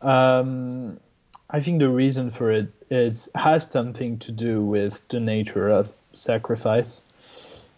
[0.02, 0.06] that.
[0.06, 1.00] Um,
[1.48, 5.94] I think the reason for it is has something to do with the nature of
[6.12, 7.00] sacrifice,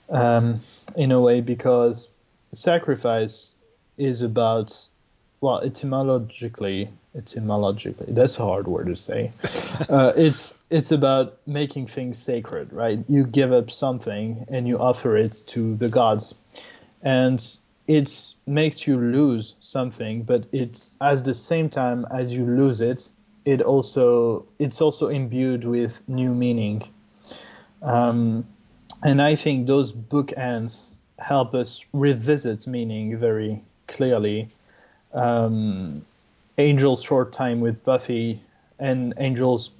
[0.09, 0.61] um,
[0.97, 2.11] in a way, because
[2.53, 3.55] sacrifice
[3.96, 4.88] is about
[5.40, 9.32] well, etymologically, etymologically, that's a hard word to say.
[9.88, 12.98] uh, it's it's about making things sacred, right?
[13.09, 16.34] You give up something and you offer it to the gods,
[17.03, 17.42] and
[17.86, 23.09] it makes you lose something, but it's at the same time as you lose it,
[23.44, 26.82] it also it's also imbued with new meaning.
[27.82, 28.46] Um,
[29.03, 34.48] and I think those bookends help us revisit meaning very clearly.
[35.12, 36.02] Um,
[36.58, 38.40] Angel's short time with Buffy
[38.78, 39.70] and Angel's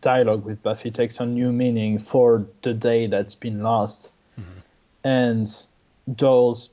[0.00, 4.10] dialogue with Buffy takes on new meaning for the day that's been lost.
[4.38, 4.60] Mm-hmm.
[5.04, 5.66] And
[6.14, 6.70] Doyle's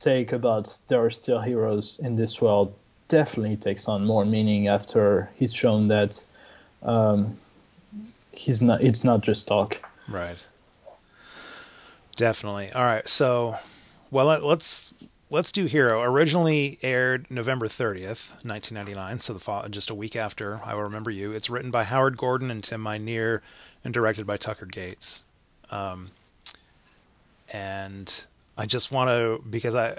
[0.00, 2.74] take about there are still heroes in this world
[3.08, 6.22] definitely takes on more meaning after he's shown that
[6.82, 7.36] um,
[8.32, 8.80] he's not.
[8.80, 9.80] It's not just talk.
[10.08, 10.44] Right.
[12.16, 12.72] Definitely.
[12.72, 13.06] All right.
[13.08, 13.56] So,
[14.10, 14.92] well, let's
[15.30, 16.02] let's do Hero.
[16.02, 21.10] Originally aired November 30th, 1999, so the fall, just a week after I Will Remember
[21.10, 21.32] You.
[21.32, 23.42] It's written by Howard Gordon and Tim Minear
[23.84, 25.24] and directed by Tucker Gates.
[25.70, 26.10] Um,
[27.52, 28.24] and
[28.56, 29.98] I just want to because I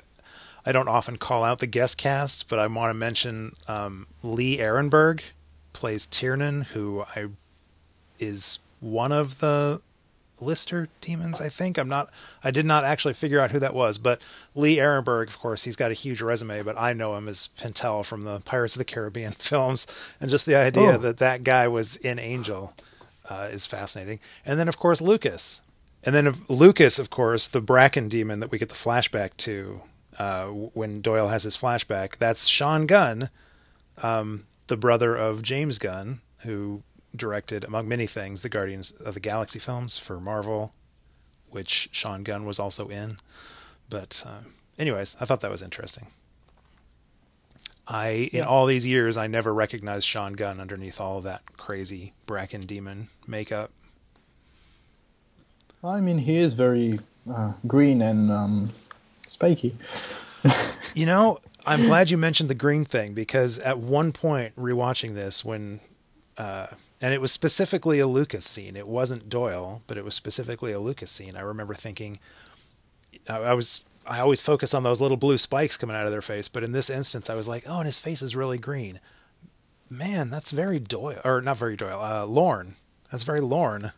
[0.66, 4.58] I don't often call out the guest cast, but I want to mention um, Lee
[4.58, 5.22] Arenberg
[5.74, 7.28] plays Tiernan, who I
[8.20, 9.82] is one of the
[10.40, 11.42] Lister demons.
[11.42, 12.10] I think I'm not.
[12.44, 14.22] I did not actually figure out who that was, but
[14.56, 18.06] Lee Arenberg, of course, he's got a huge resume, but I know him as Pintel
[18.06, 19.88] from the Pirates of the Caribbean films,
[20.22, 20.98] and just the idea oh.
[20.98, 22.74] that that guy was in Angel
[23.30, 24.20] uh, is fascinating.
[24.46, 25.64] And then, of course, Lucas,
[26.04, 29.82] and then Lucas, of course, the Brachen demon that we get the flashback to
[30.18, 32.18] uh, when Doyle has his flashback.
[32.18, 33.30] That's Sean Gunn,
[34.02, 36.84] um, the brother of James Gunn, who
[37.16, 40.74] directed, among many things, the Guardians of the Galaxy films for Marvel,
[41.50, 43.18] which Sean Gunn was also in.
[43.90, 44.48] But, uh,
[44.78, 46.08] anyways, I thought that was interesting.
[47.88, 52.14] I, in all these years, I never recognized Sean Gunn underneath all of that crazy
[52.26, 53.72] Brachen demon makeup.
[55.84, 57.00] I mean, he is very
[57.34, 58.70] uh, green and um,
[59.28, 59.76] spiky.
[60.94, 65.46] you know, I'm glad you mentioned the green thing because at one point rewatching this,
[65.46, 65.80] when
[66.38, 66.68] uh,
[67.02, 68.76] and it was specifically a Lucas scene.
[68.76, 71.36] It wasn't Doyle, but it was specifically a Lucas scene.
[71.36, 72.20] I remember thinking,
[73.30, 76.22] I, I was I always focus on those little blue spikes coming out of their
[76.22, 79.00] face, but in this instance, I was like, oh, and his face is really green.
[79.90, 82.76] Man, that's very Doyle, or not very Doyle, uh, Lorne.
[83.12, 83.92] That's very Lorne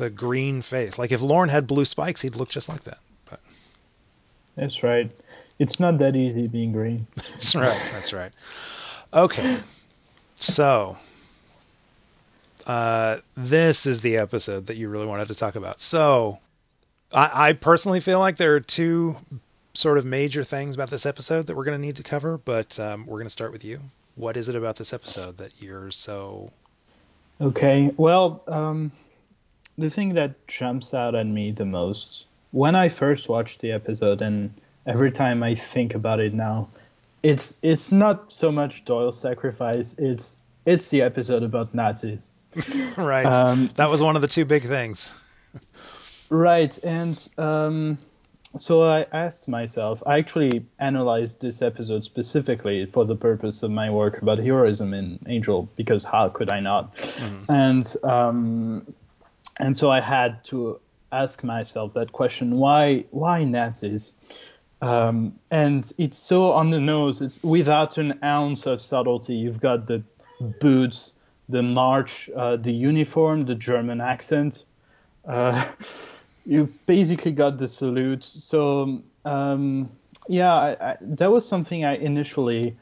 [0.00, 0.98] the green face.
[0.98, 2.98] Like if Lorne had blue spikes, he'd look just like that.
[3.28, 3.40] But
[4.56, 5.10] that's right.
[5.58, 7.06] It's not that easy being green.
[7.32, 7.80] that's right.
[7.92, 8.32] That's right.
[9.12, 9.58] Okay,
[10.36, 10.96] so
[12.66, 15.80] uh, this is the episode that you really wanted to talk about.
[15.80, 16.38] So
[17.12, 19.16] I, I personally feel like there are two
[19.74, 22.78] sort of major things about this episode that we're going to need to cover, but
[22.80, 23.80] um, we're going to start with you.
[24.16, 26.52] What is it about this episode that you're so
[27.40, 27.90] Okay.
[27.96, 28.92] Well, um,
[29.78, 34.22] the thing that jumps out at me the most when I first watched the episode,
[34.22, 34.52] and
[34.86, 36.68] every time I think about it now,
[37.22, 39.94] it's it's not so much Doyle's sacrifice.
[39.98, 40.36] It's
[40.66, 42.29] it's the episode about Nazis.
[42.96, 43.26] right.
[43.26, 45.12] Um, that was one of the two big things.
[46.30, 47.98] right, and um,
[48.56, 50.02] so I asked myself.
[50.06, 55.18] I actually analyzed this episode specifically for the purpose of my work about heroism in
[55.26, 56.96] Angel, because how could I not?
[56.96, 57.44] Mm.
[57.48, 58.94] And um,
[59.58, 60.80] and so I had to
[61.12, 64.12] ask myself that question: Why, why Nazis?
[64.82, 67.20] Um, and it's so on the nose.
[67.20, 69.34] It's without an ounce of subtlety.
[69.34, 70.02] You've got the
[70.60, 71.12] boots,
[71.50, 74.64] the march, uh, the uniform, the German accent.
[75.26, 75.68] Uh,
[76.46, 78.24] you basically got the salute.
[78.24, 79.90] So um,
[80.28, 82.76] yeah, I, I, that was something I initially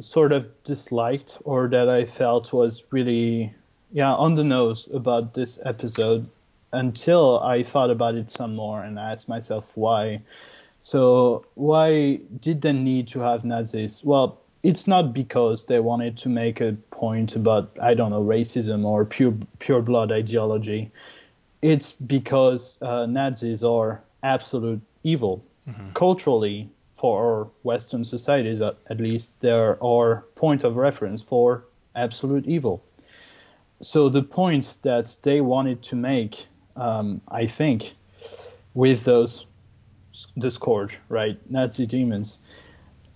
[0.00, 3.54] sort of disliked, or that I felt was really
[3.92, 6.28] yeah, on the nose about this episode
[6.72, 10.20] until I thought about it some more and asked myself why.
[10.80, 14.02] So why did they need to have Nazis?
[14.04, 18.84] Well, it's not because they wanted to make a point about I don't know racism
[18.84, 20.90] or pure pure blood ideology.
[21.60, 25.44] It's because uh, Nazis are absolute evil.
[25.68, 25.90] Mm-hmm.
[25.92, 32.46] Culturally, for our Western societies at, at least, there are point of reference for absolute
[32.46, 32.82] evil.
[33.80, 36.46] So the point that they wanted to make,
[36.76, 37.94] um, I think,
[38.72, 39.44] with those
[40.36, 42.38] the scourge, right, Nazi demons,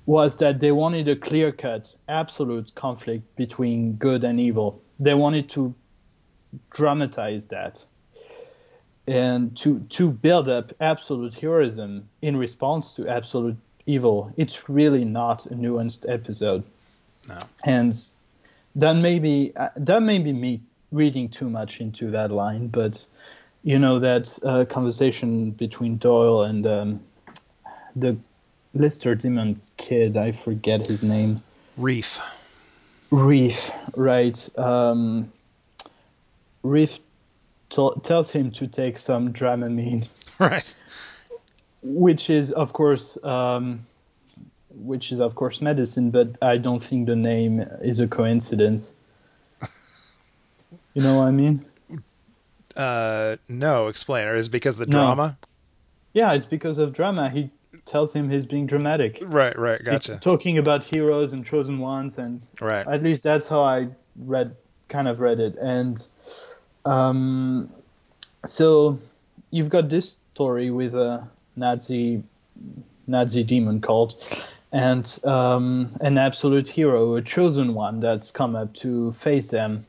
[0.09, 4.81] was that they wanted a clear cut, absolute conflict between good and evil.
[4.99, 5.75] They wanted to
[6.71, 7.85] dramatize that
[9.07, 14.33] and to to build up absolute heroism in response to absolute evil.
[14.39, 16.65] It's really not a nuanced episode.
[17.29, 17.37] No.
[17.65, 17.95] And
[18.77, 23.05] that may be that may be me reading too much into that line, but
[23.63, 27.01] you know that uh, conversation between Doyle and um,
[27.95, 28.17] the
[28.79, 31.43] Lister Demon kid, I forget his name.
[31.77, 32.21] Reef.
[33.11, 34.59] Reef, right.
[34.59, 35.33] Um,
[36.63, 37.01] Reef
[37.71, 40.09] t- tells him to take some Dramamine.
[40.39, 40.73] Right.
[41.83, 43.85] Which is, of course, um,
[44.71, 48.95] which is of course medicine, but I don't think the name is a coincidence.
[50.95, 51.65] you know what I mean?
[52.77, 54.29] Uh, no, explain.
[54.29, 55.37] Or is it because of the drama?
[55.43, 55.49] No.
[56.15, 57.31] Yeah, it's because of drama.
[57.31, 57.51] He
[57.89, 59.19] tells him he's being dramatic.
[59.23, 60.13] Right, right, gotcha.
[60.15, 62.87] He's talking about heroes and chosen ones, and right.
[62.87, 64.55] At least that's how I read,
[64.89, 66.05] kind of read it, and
[66.85, 67.71] um,
[68.45, 68.99] so
[69.51, 72.23] you've got this story with a Nazi
[73.07, 79.13] Nazi demon cult, and um, an absolute hero, a chosen one that's come up to
[79.13, 79.87] face them,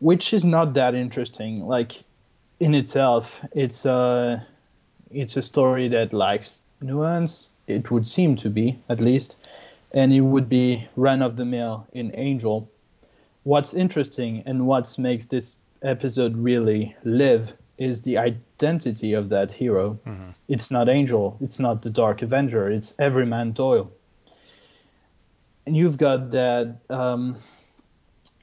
[0.00, 1.66] which is not that interesting.
[1.66, 2.04] Like
[2.60, 4.46] in itself, it's a
[5.10, 7.48] it's a story that lacks nuance.
[7.66, 9.36] It would seem to be, at least,
[9.92, 12.68] and it would be run of the mill in Angel.
[13.44, 19.98] What's interesting and what makes this episode really live is the identity of that hero.
[20.06, 20.30] Mm-hmm.
[20.48, 23.90] It's not Angel, it's not the Dark Avenger, it's Everyman Doyle.
[25.66, 27.36] And you've got that, um,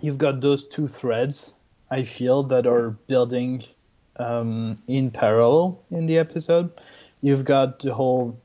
[0.01, 1.53] you've got those two threads.
[1.91, 3.63] I feel that are building
[4.17, 6.71] um, in parallel in the episode
[7.21, 8.39] you've got the whole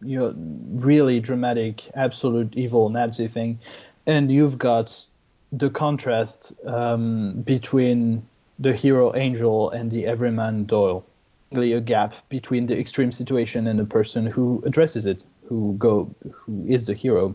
[0.00, 3.58] you know, really dramatic, absolute evil Nazi thing,
[4.06, 5.06] and you've got
[5.52, 8.22] the contrast um, between
[8.58, 11.04] the hero Angel and the everyman Doyle.
[11.50, 16.14] Really A gap between the extreme situation and the person who addresses it, who go,
[16.30, 17.34] who is the hero.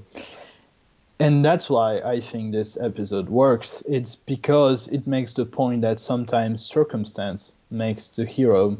[1.20, 3.82] And that's why I think this episode works.
[3.88, 8.78] It's because it makes the point that sometimes circumstance makes the hero,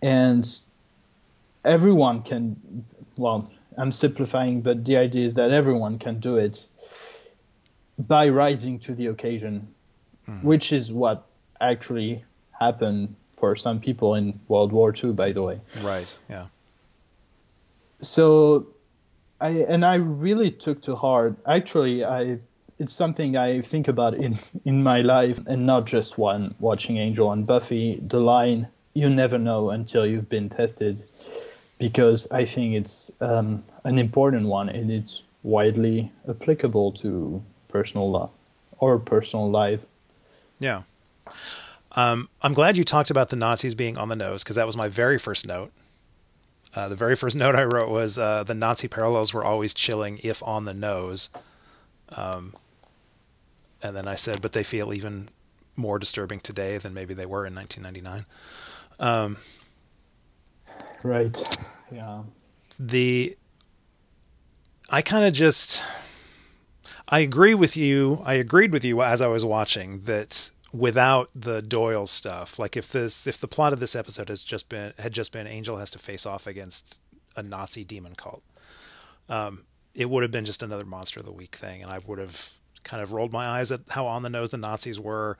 [0.00, 0.46] and
[1.66, 2.84] everyone can
[3.18, 3.46] well
[3.76, 6.64] i'm simplifying but the idea is that everyone can do it
[7.98, 9.66] by rising to the occasion
[10.28, 10.42] mm.
[10.42, 11.26] which is what
[11.60, 12.24] actually
[12.58, 16.46] happened for some people in world war ii by the way right yeah
[18.00, 18.66] so
[19.40, 22.38] i and i really took to heart actually i
[22.78, 27.32] it's something I think about in, in my life, and not just one watching Angel
[27.32, 28.00] and Buffy.
[28.06, 31.02] The line, you never know until you've been tested
[31.78, 38.30] because I think it's um, an important one and it's widely applicable to personal law
[38.78, 39.84] or personal life.
[40.58, 40.82] Yeah.
[41.92, 44.76] Um, I'm glad you talked about the Nazis being on the nose because that was
[44.76, 45.72] my very first note.
[46.74, 50.20] Uh, the very first note I wrote was uh, the Nazi parallels were always chilling
[50.22, 51.30] if on the nose.
[52.10, 52.54] Um,
[53.82, 55.26] and then I said, but they feel even
[55.76, 58.26] more disturbing today than maybe they were in 1999.
[58.98, 59.36] Um,
[61.02, 61.36] Right.
[61.92, 62.22] Yeah.
[62.78, 63.36] The
[64.90, 65.84] I kind of just
[67.08, 68.20] I agree with you.
[68.24, 72.90] I agreed with you as I was watching that without the Doyle stuff, like if
[72.90, 75.90] this if the plot of this episode has just been had just been Angel has
[75.90, 77.00] to face off against
[77.36, 78.42] a Nazi demon cult,
[79.28, 82.18] um, it would have been just another monster of the week thing, and I would
[82.18, 82.50] have
[82.84, 85.38] kind of rolled my eyes at how on the nose the Nazis were,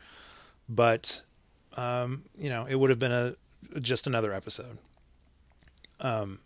[0.68, 1.22] but
[1.76, 3.34] um, you know, it would have been a
[3.80, 4.78] just another episode.
[6.01, 6.40] Um,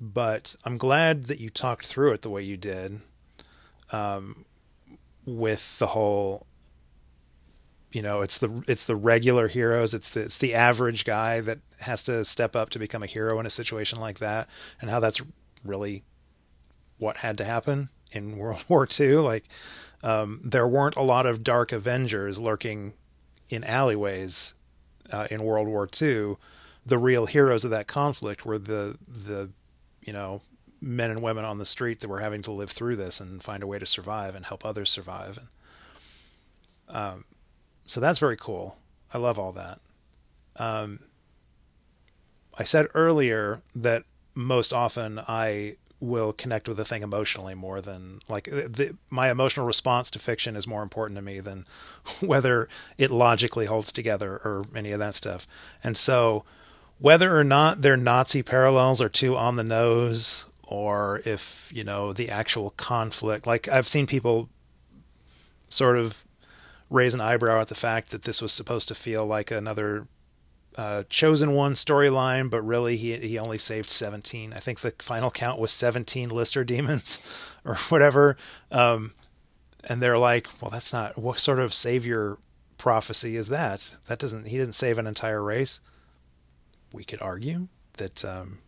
[0.00, 3.00] but I'm glad that you talked through it the way you did,
[3.90, 4.44] um,
[5.24, 6.46] with the whole.
[7.90, 9.94] You know, it's the it's the regular heroes.
[9.94, 13.40] It's the it's the average guy that has to step up to become a hero
[13.40, 14.48] in a situation like that,
[14.80, 15.22] and how that's
[15.64, 16.04] really
[16.98, 17.88] what had to happen.
[18.12, 19.16] in World War II.
[19.16, 19.48] Like
[20.02, 22.92] um, there weren't a lot of dark Avengers lurking
[23.48, 24.54] in alleyways
[25.10, 26.36] uh, in World War II.
[26.88, 29.50] The real heroes of that conflict were the the
[30.02, 30.40] you know
[30.80, 33.62] men and women on the street that were having to live through this and find
[33.62, 35.38] a way to survive and help others survive.
[36.88, 37.24] And um,
[37.86, 38.78] so that's very cool.
[39.12, 39.80] I love all that.
[40.56, 41.00] Um,
[42.56, 48.20] I said earlier that most often I will connect with a thing emotionally more than
[48.28, 51.64] like the, my emotional response to fiction is more important to me than
[52.20, 55.46] whether it logically holds together or any of that stuff.
[55.82, 56.44] And so
[56.98, 62.12] whether or not their Nazi parallels are too on the nose or if, you know,
[62.12, 64.48] the actual conflict, like I've seen people
[65.68, 66.24] sort of
[66.90, 70.06] raise an eyebrow at the fact that this was supposed to feel like another
[70.76, 74.52] uh, chosen one storyline, but really he he only saved 17.
[74.52, 77.20] I think the final count was 17 Lister demons
[77.64, 78.36] or whatever.
[78.70, 79.12] Um,
[79.84, 82.38] and they're like, well, that's not what sort of savior
[82.78, 83.96] prophecy is that?
[84.06, 85.80] That doesn't he didn't save an entire race.
[86.92, 87.68] We could argue
[87.98, 88.58] that um,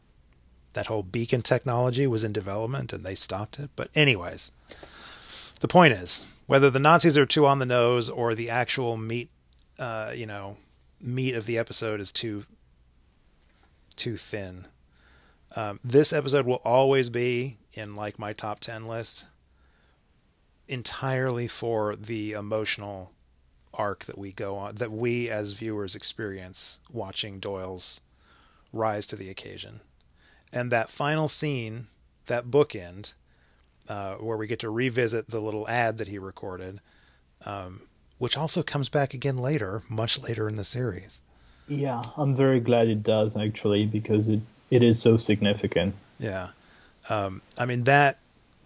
[0.73, 3.71] that whole beacon technology was in development and they stopped it.
[3.77, 4.53] But anyways,
[5.61, 9.31] the point is whether the Nazis are too on the nose or the actual meat,
[9.79, 10.57] uh, you know,
[11.01, 12.45] meat of the episode is too
[13.97, 14.67] too thin.
[15.57, 19.27] Um, this episode will always be in like my top 10 list
[20.69, 23.11] entirely for the emotional
[23.75, 28.01] arc that we go on that we as viewers experience watching Doyle's
[28.73, 29.81] rise to the occasion.
[30.53, 31.87] And that final scene,
[32.27, 33.15] that bookend,
[33.89, 36.81] uh, where we get to revisit the little ad that he recorded,
[37.45, 37.83] um,
[38.19, 41.21] which also comes back again later, much later in the series.
[41.69, 44.41] Yeah, I'm very glad it does actually because it,
[44.71, 45.95] it is so significant.
[46.19, 46.51] Yeah.
[47.09, 48.19] Um, I mean, that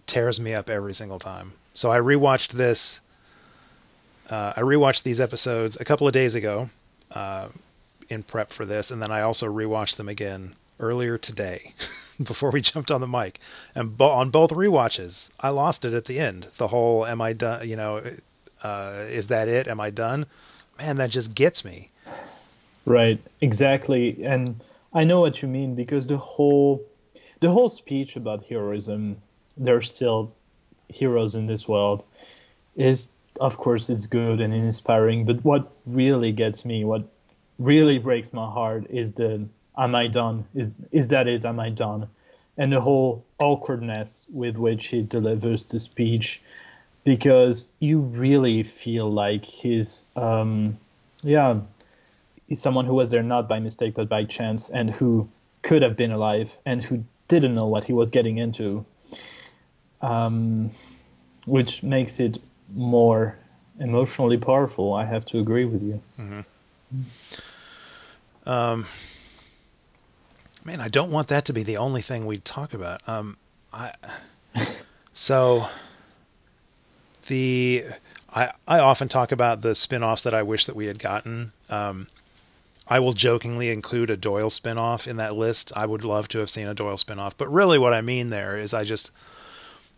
[0.07, 1.53] tears me up every single time.
[1.73, 2.99] So I rewatched this.
[4.29, 6.69] Uh, I rewatched these episodes a couple of days ago
[7.11, 7.47] uh,
[8.09, 11.73] in prep for this, and then I also rewatched them again earlier today
[12.23, 13.39] before we jumped on the mic.
[13.73, 16.47] And bo- on both rewatches, I lost it at the end.
[16.57, 18.01] The whole "Am I done?" You know,
[18.63, 19.67] uh, is that it?
[19.67, 20.25] Am I done?
[20.77, 21.91] Man, that just gets me.
[22.85, 24.23] Right, exactly.
[24.23, 24.59] And
[24.93, 26.83] I know what you mean because the whole
[27.39, 29.17] the whole speech about heroism,
[29.57, 30.33] there's still
[30.89, 32.03] heroes in this world,
[32.75, 33.07] is
[33.41, 35.25] of course it's good and inspiring.
[35.25, 37.03] But what really gets me, what
[37.59, 39.47] really breaks my heart, is the
[39.77, 40.45] "Am I done?
[40.53, 41.45] Is is that it?
[41.45, 42.07] Am I done?"
[42.57, 46.41] And the whole awkwardness with which he delivers the speech
[47.05, 50.75] because you really feel like he's um,
[51.23, 51.59] yeah
[52.47, 55.29] he's someone who was there not by mistake but by chance and who
[55.61, 58.85] could have been alive and who didn't know what he was getting into
[60.01, 60.71] um,
[61.45, 62.39] which makes it
[62.73, 63.37] more
[63.79, 66.41] emotionally powerful i have to agree with you mm-hmm.
[68.45, 68.85] Um,
[70.63, 73.37] man i don't want that to be the only thing we talk about um,
[73.73, 73.93] I,
[75.13, 75.67] so
[77.27, 77.85] the
[78.35, 81.53] I, I often talk about the spin-offs that I wish that we had gotten.
[81.69, 82.07] Um,
[82.87, 85.71] I will jokingly include a Doyle spin-off in that list.
[85.75, 88.57] I would love to have seen a Doyle spin-off, but really what I mean there
[88.57, 89.11] is I just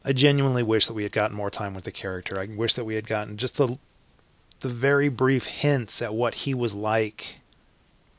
[0.06, 2.40] I genuinely wish that we had gotten more time with the character.
[2.40, 3.78] I wish that we had gotten just the
[4.62, 7.40] the very brief hints at what he was like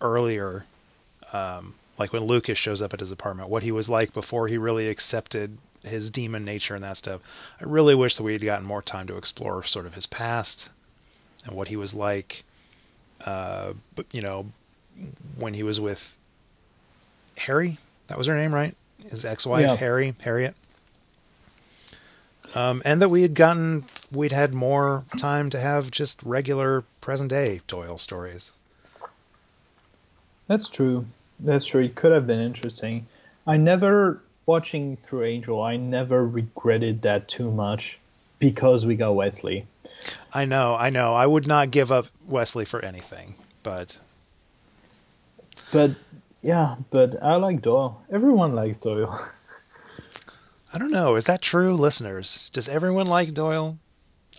[0.01, 0.65] earlier
[1.33, 4.57] um, like when Lucas shows up at his apartment, what he was like before he
[4.57, 7.21] really accepted his demon nature and that stuff.
[7.61, 10.71] I really wish that we had gotten more time to explore sort of his past
[11.45, 12.45] and what he was like.
[13.25, 14.47] Uh, but you know,
[15.37, 16.17] when he was with
[17.39, 18.75] Harry, that was her name, right?
[19.09, 19.77] His ex-wife, yeah.
[19.77, 20.55] Harry, Harriet.
[22.55, 27.31] Um, and that we had gotten, we'd had more time to have just regular present
[27.31, 28.53] day Doyle stories.
[30.47, 31.07] That's true.
[31.41, 31.83] That's true.
[31.83, 33.07] It could have been interesting.
[33.47, 37.99] I never watching through Angel, I never regretted that too much
[38.39, 39.67] because we got Wesley.
[40.33, 41.15] I know, I know.
[41.15, 43.99] I would not give up Wesley for anything, but
[45.71, 45.91] but
[46.43, 48.03] yeah, but I like Doyle.
[48.11, 49.21] Everyone likes Doyle.
[50.73, 51.17] I don't know.
[51.17, 52.51] Is that true, listeners?
[52.51, 53.79] Does everyone like Doyle?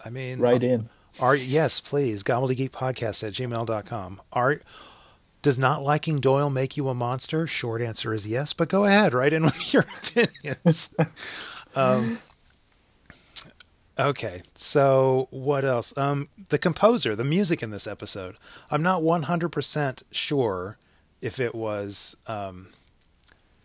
[0.05, 0.89] I mean, right in.
[1.19, 2.23] Are yes, please.
[2.23, 4.21] Gobbledygeekpodcast at gmail.com.
[4.31, 4.61] Are
[5.41, 7.47] does not liking Doyle make you a monster?
[7.47, 10.89] Short answer is yes, but go ahead, write in with your opinions.
[11.75, 12.19] um,
[13.97, 15.97] okay, so what else?
[15.97, 18.35] Um, the composer, the music in this episode.
[18.69, 20.77] I'm not 100% sure
[21.21, 22.67] if it was um,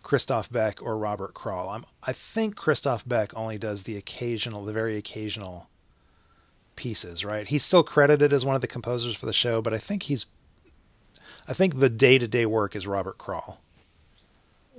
[0.04, 1.74] Christoph Beck or Robert Kral.
[1.74, 5.66] I'm, I think Christoph Beck only does the occasional, the very occasional
[6.76, 7.46] pieces, right?
[7.48, 10.26] He's still credited as one of the composers for the show, but I think he's,
[11.48, 13.56] I think the day to day work is Robert Kral.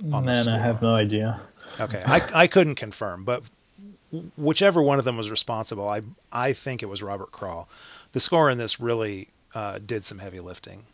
[0.00, 1.40] Man, I have no idea.
[1.80, 3.42] Okay, I I couldn't confirm, but
[4.36, 7.66] whichever one of them was responsible, I I think it was Robert Kral.
[8.12, 10.84] The score in this really uh, did some heavy lifting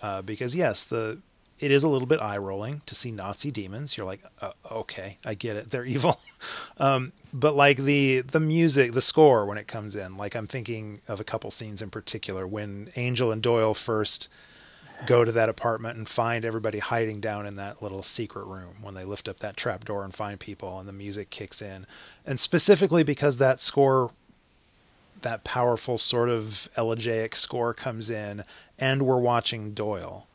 [0.00, 1.18] uh, because yes, the
[1.60, 3.96] it is a little bit eye rolling to see Nazi demons.
[3.96, 6.20] You're like, uh, okay, I get it, they're evil.
[6.78, 11.00] um, but like the the music, the score when it comes in, like I'm thinking
[11.08, 14.28] of a couple scenes in particular when Angel and Doyle first
[15.06, 18.94] go to that apartment and find everybody hiding down in that little secret room when
[18.94, 21.86] they lift up that trap door and find people and the music kicks in
[22.26, 24.10] and specifically because that score
[25.22, 28.44] that powerful sort of elegiac score comes in
[28.78, 30.26] and we're watching Doyle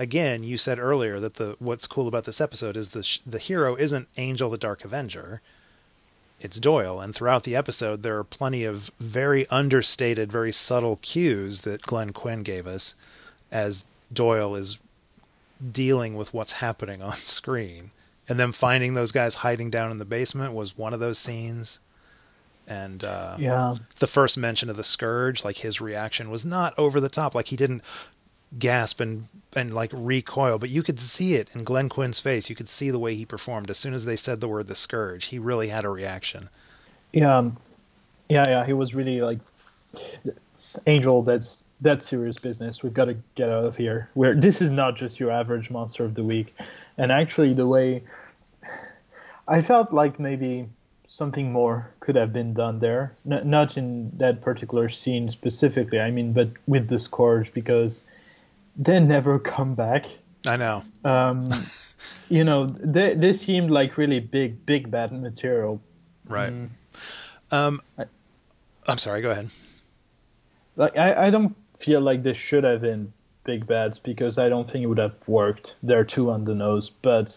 [0.00, 3.76] again you said earlier that the what's cool about this episode is the the hero
[3.76, 5.40] isn't Angel the Dark Avenger
[6.40, 11.60] it's Doyle and throughout the episode there are plenty of very understated very subtle cues
[11.60, 12.96] that Glenn Quinn gave us
[13.52, 14.78] as Doyle is
[15.72, 17.90] dealing with what's happening on screen.
[18.28, 21.80] And then finding those guys hiding down in the basement was one of those scenes.
[22.66, 27.00] And uh, yeah, the first mention of the scourge, like his reaction was not over
[27.00, 27.34] the top.
[27.34, 27.82] Like he didn't
[28.58, 32.48] gasp and and like recoil, but you could see it in Glenn Quinn's face.
[32.48, 34.74] You could see the way he performed as soon as they said the word the
[34.74, 35.26] scourge.
[35.26, 36.48] He really had a reaction.
[37.12, 37.56] Yeah, um,
[38.28, 38.66] yeah, yeah.
[38.66, 39.38] He was really like
[40.86, 41.22] Angel.
[41.22, 42.82] That's that's serious business.
[42.82, 44.08] We've got to get out of here.
[44.14, 46.54] Where this is not just your average monster of the week.
[46.98, 48.02] And actually, the way
[49.48, 50.68] I felt like maybe
[51.06, 55.98] something more could have been done there, N- not in that particular scene specifically.
[55.98, 58.00] I mean, but with the scourge because
[58.80, 60.06] they never come back.
[60.46, 60.82] I know.
[61.04, 61.50] Um,
[62.28, 65.80] you know, they they seemed like really big, big bad material.
[66.26, 66.52] Right.
[66.52, 66.68] Mm.
[67.52, 68.04] Um, I,
[68.86, 69.20] I'm sorry.
[69.20, 69.50] Go ahead.
[70.76, 73.12] Like I, I don't feel like this should have been
[73.44, 75.74] big bats because I don't think it would have worked.
[75.82, 77.36] They're too on the nose, but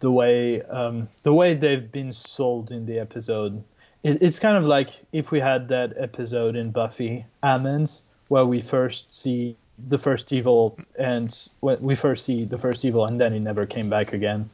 [0.00, 3.64] the way um, the way they've been sold in the episode,
[4.02, 8.60] it, it's kind of like if we had that episode in Buffy Amends where we
[8.60, 9.56] first see
[9.88, 13.66] the first evil and when we first see the first evil and then it never
[13.66, 14.48] came back again.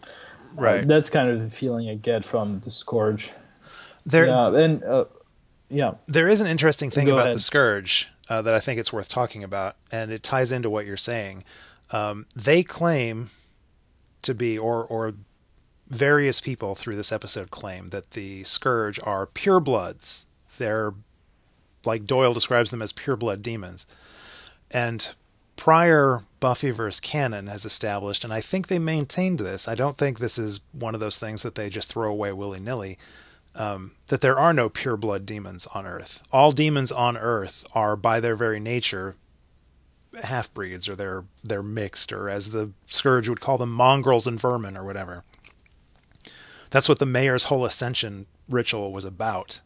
[0.56, 0.84] Uh, right.
[0.84, 3.30] Uh, that's kind of the feeling I get from the Scourge.
[4.06, 5.04] There, yeah, and uh,
[5.68, 5.94] yeah.
[6.06, 7.36] There is an interesting thing Go about ahead.
[7.36, 10.86] the Scourge uh, that I think it's worth talking about, and it ties into what
[10.86, 11.44] you're saying.
[11.90, 13.30] Um, they claim
[14.22, 15.14] to be, or or
[15.88, 20.26] various people through this episode claim that the Scourge are purebloods.
[20.58, 20.94] They're
[21.84, 23.86] like Doyle describes them as pureblood demons,
[24.70, 25.14] and
[25.56, 29.66] prior Buffyverse canon has established, and I think they maintained this.
[29.66, 32.60] I don't think this is one of those things that they just throw away willy
[32.60, 32.98] nilly
[33.58, 36.22] um, that there are no pure blood demons on Earth.
[36.32, 39.16] All demons on Earth are, by their very nature,
[40.22, 44.40] half breeds, or they're they're mixed, or as the scourge would call them, mongrels and
[44.40, 45.24] vermin, or whatever.
[46.70, 49.60] That's what the mayor's whole ascension ritual was about.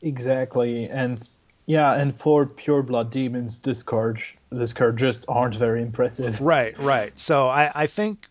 [0.00, 1.28] Exactly, and
[1.72, 6.38] yeah, and for pure blood demons, the scourge, the scourge just aren't very impressive.
[6.52, 7.18] Right, right.
[7.18, 8.28] So I, I think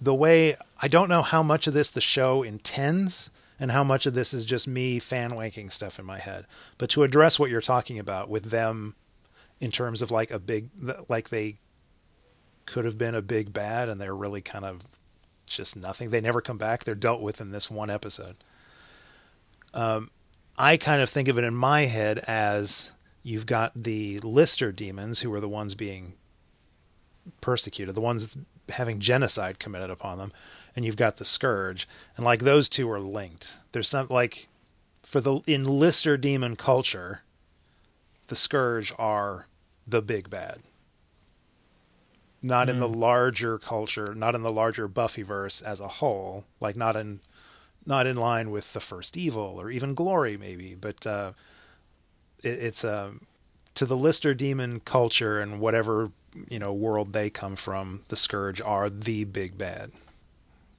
[0.00, 4.06] the way I don't know how much of this the show intends and how much
[4.06, 6.46] of this is just me fan wanking stuff in my head.
[6.78, 8.94] But to address what you're talking about with them
[9.58, 10.68] in terms of like a big,
[11.08, 11.56] like they
[12.64, 14.82] could have been a big bad and they're really kind of
[15.46, 16.10] just nothing.
[16.10, 16.84] They never come back.
[16.84, 18.36] They're dealt with in this one episode.
[19.74, 20.10] Um,
[20.58, 22.92] I kind of think of it in my head as
[23.22, 26.14] you've got the Lister demons who are the ones being
[27.40, 28.36] persecuted, the ones
[28.70, 30.32] having genocide committed upon them,
[30.74, 31.86] and you've got the scourge,
[32.16, 33.58] and like those two are linked.
[33.72, 34.48] There's some like
[35.02, 37.20] for the in Lister demon culture,
[38.28, 39.46] the scourge are
[39.86, 40.62] the big bad.
[42.42, 42.70] Not mm.
[42.70, 43.00] in the hmm.
[43.00, 47.20] larger culture, not in the larger Buffyverse as a whole, like not in
[47.86, 51.32] not in line with the first evil or even glory maybe, but uh,
[52.42, 53.22] it, it's um,
[53.74, 56.10] to the Lister demon culture and whatever
[56.48, 59.92] you know world they come from, the Scourge are the big bad.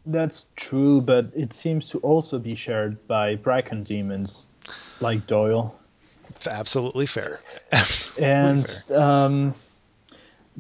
[0.05, 4.45] That's true, but it seems to also be shared by Brachen demons,
[5.01, 5.78] like Doyle.
[6.30, 7.41] It's absolutely fair.
[7.72, 9.01] Absolutely and fair.
[9.01, 9.55] Um,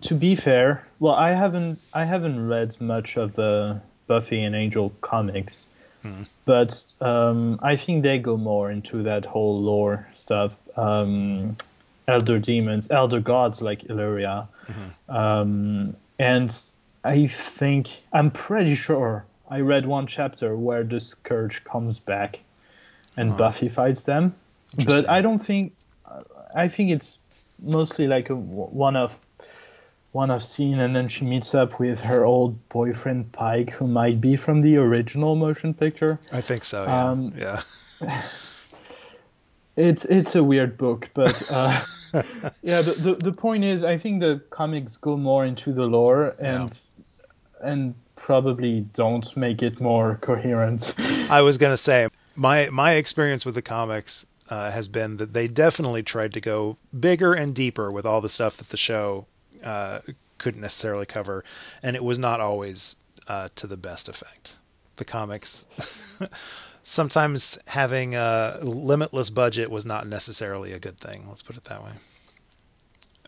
[0.01, 4.91] to be fair, well, I haven't I haven't read much of the Buffy and Angel
[5.01, 5.67] comics,
[6.01, 6.23] hmm.
[6.45, 10.57] but um, I think they go more into that whole lore stuff.
[10.77, 11.57] Um,
[12.07, 15.15] elder demons, elder gods like Illyria, mm-hmm.
[15.15, 16.57] um, and
[17.03, 22.39] I think I'm pretty sure I read one chapter where the Scourge comes back
[23.15, 23.35] and Oh.
[23.35, 24.35] Buffy fights them,
[24.85, 25.73] but I don't think.
[26.55, 27.19] I think it's
[27.63, 29.17] mostly like a one of
[30.11, 34.19] one off scene, and then she meets up with her old boyfriend Pike, who might
[34.21, 36.19] be from the original motion picture.
[36.31, 36.83] I think so.
[36.83, 37.09] Yeah.
[37.09, 37.61] Um, yeah.
[39.77, 41.79] It's it's a weird book, but uh,
[42.63, 42.81] yeah.
[42.81, 46.87] The, the the point is, I think the comics go more into the lore and
[47.61, 50.95] and probably don't make it more coherent.
[51.29, 55.47] I was gonna say my my experience with the comics uh, has been that they
[55.47, 59.27] definitely tried to go bigger and deeper with all the stuff that the show
[59.63, 59.99] uh,
[60.37, 61.43] couldn't necessarily cover,
[61.83, 62.95] and it was not always
[63.27, 64.57] uh, to the best effect.
[64.97, 65.65] The comics.
[66.83, 71.25] Sometimes having a limitless budget was not necessarily a good thing.
[71.27, 71.91] Let's put it that way.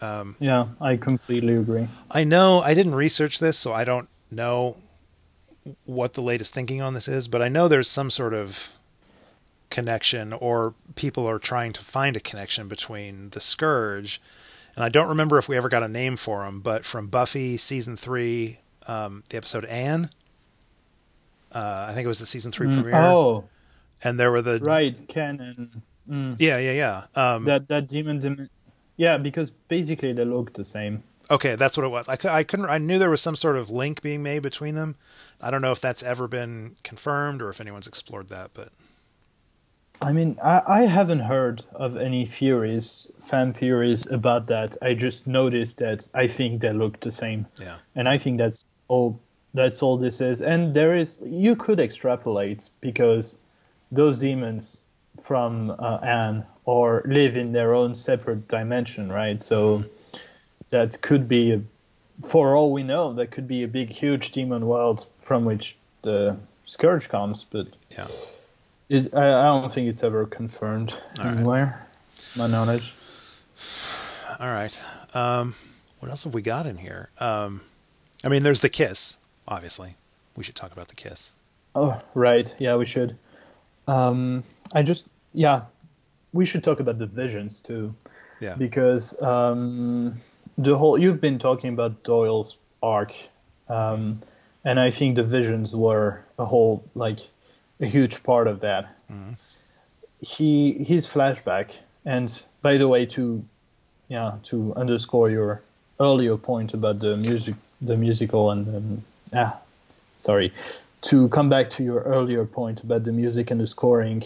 [0.01, 1.87] Um, yeah, I completely agree.
[2.09, 4.77] I know I didn't research this, so I don't know
[5.85, 8.69] what the latest thinking on this is, but I know there's some sort of
[9.69, 14.21] connection, or people are trying to find a connection between the Scourge,
[14.79, 17.57] and I don't remember if we ever got a name for him, but from Buffy
[17.57, 20.09] season three, um, the episode Anne.
[21.51, 23.43] Uh, I think it was the season three Mm, premiere, Oh,
[24.05, 27.33] and there were the right, Ken and mm, yeah, yeah, yeah.
[27.33, 28.49] Um, that that demon, demon.
[28.95, 31.03] Yeah, because basically they look the same.
[31.29, 32.07] Okay, that's what it was.
[32.07, 32.67] I, I couldn't.
[32.67, 34.95] I knew there was some sort of link being made between them.
[35.41, 38.51] I don't know if that's ever been confirmed or if anyone's explored that.
[38.53, 38.69] But
[40.01, 44.77] I mean, I, I haven't heard of any theories, fan theories about that.
[44.81, 48.65] I just noticed that I think they look the same, yeah, and I think that's
[48.87, 49.19] all.
[49.55, 50.43] That's all this is.
[50.43, 53.37] And there is you could extrapolate because
[53.91, 54.83] those demons
[55.19, 59.41] from uh, Anne or live in their own separate dimension, right?
[59.41, 59.83] So
[60.69, 61.61] that could be, a,
[62.27, 66.37] for all we know, that could be a big, huge demon world from which the
[66.65, 67.43] scourge comes.
[67.43, 68.07] But yeah.
[68.89, 71.33] It, I, I don't think it's ever confirmed All right.
[71.35, 71.87] anywhere,
[72.35, 72.93] my knowledge.
[74.39, 74.79] All right.
[75.13, 75.55] Um,
[75.99, 77.09] what else have we got in here?
[77.19, 77.61] Um,
[78.23, 79.17] I mean, there's the kiss.
[79.47, 79.95] Obviously,
[80.35, 81.31] we should talk about the kiss.
[81.75, 82.53] Oh, right.
[82.59, 83.17] Yeah, we should.
[83.87, 85.61] Um, I just, yeah,
[86.33, 87.93] we should talk about the visions too,
[88.39, 88.55] Yeah.
[88.55, 90.19] because um,
[90.57, 93.13] the whole you've been talking about Doyle's arc,
[93.67, 94.21] um,
[94.63, 97.19] and I think the visions were a whole like
[97.79, 98.95] a huge part of that.
[100.21, 101.71] He his flashback,
[102.05, 103.43] and by the way, to
[104.09, 105.61] yeah, to underscore your
[105.99, 109.03] earlier point about the music, the musical, and um,
[109.33, 109.57] ah,
[110.17, 110.53] sorry,
[111.01, 114.23] to come back to your earlier point about the music and the scoring,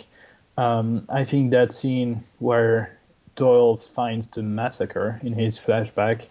[0.58, 2.98] um, I think that scene where
[3.36, 6.26] Doyle finds the massacre in his flashback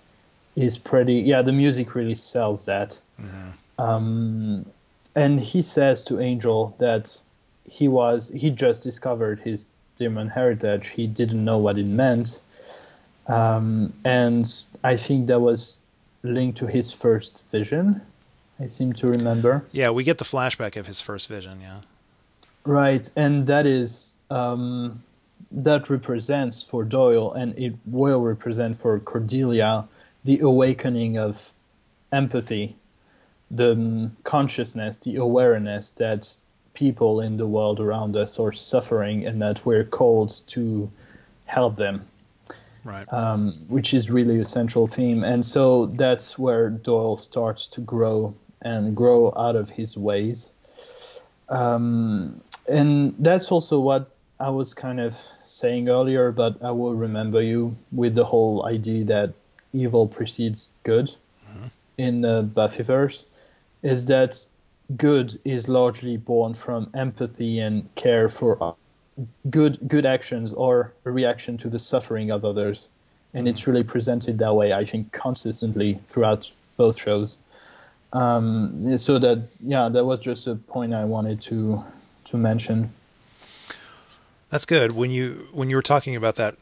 [0.56, 1.14] is pretty.
[1.14, 2.98] Yeah, the music really sells that.
[3.78, 4.66] Um,
[5.14, 7.16] and he says to Angel that
[7.64, 10.88] he was he just discovered his demon heritage.
[10.88, 12.40] He didn't know what it meant,
[13.26, 14.52] um, and
[14.82, 15.78] I think that was
[16.22, 18.00] linked to his first vision.
[18.60, 19.64] I seem to remember.
[19.72, 21.60] Yeah, we get the flashback of his first vision.
[21.60, 21.80] Yeah.
[22.64, 25.02] Right, and that is um,
[25.50, 29.84] that represents for Doyle, and it will represent for Cordelia,
[30.24, 31.52] the awakening of
[32.12, 32.76] empathy,
[33.52, 36.36] the um, consciousness, the awareness that
[36.74, 40.90] people in the world around us are suffering, and that we're called to
[41.46, 42.06] help them
[42.84, 43.06] Right.
[43.12, 45.22] um, which is really a central theme.
[45.22, 50.50] And so that's where Doyle starts to grow and grow out of his ways.
[51.48, 57.40] Um, and that's also what I was kind of saying earlier, but I will remember
[57.40, 59.34] you with the whole idea that
[59.72, 61.14] evil precedes good
[61.98, 63.26] in the Buffyverse,
[63.82, 64.44] is that
[64.96, 68.74] good is largely born from empathy and care for
[69.50, 72.88] good good actions or a reaction to the suffering of others
[73.34, 77.36] and it's really presented that way i think consistently throughout both shows
[78.14, 81.82] um, so that yeah that was just a point i wanted to
[82.24, 82.90] to mention
[84.52, 84.92] That's good.
[84.92, 86.56] When you when you were talking about that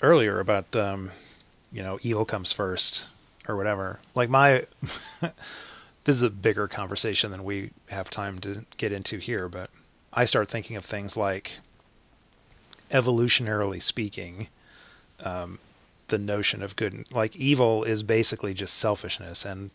[0.00, 1.10] earlier about um,
[1.72, 3.08] you know evil comes first
[3.48, 3.98] or whatever.
[4.14, 4.66] Like my
[6.10, 9.70] this is a bigger conversation than we have time to get into here, but
[10.12, 11.60] I start thinking of things like
[12.90, 14.48] evolutionarily speaking,
[15.20, 15.60] um,
[16.08, 19.70] the notion of good like evil is basically just selfishness and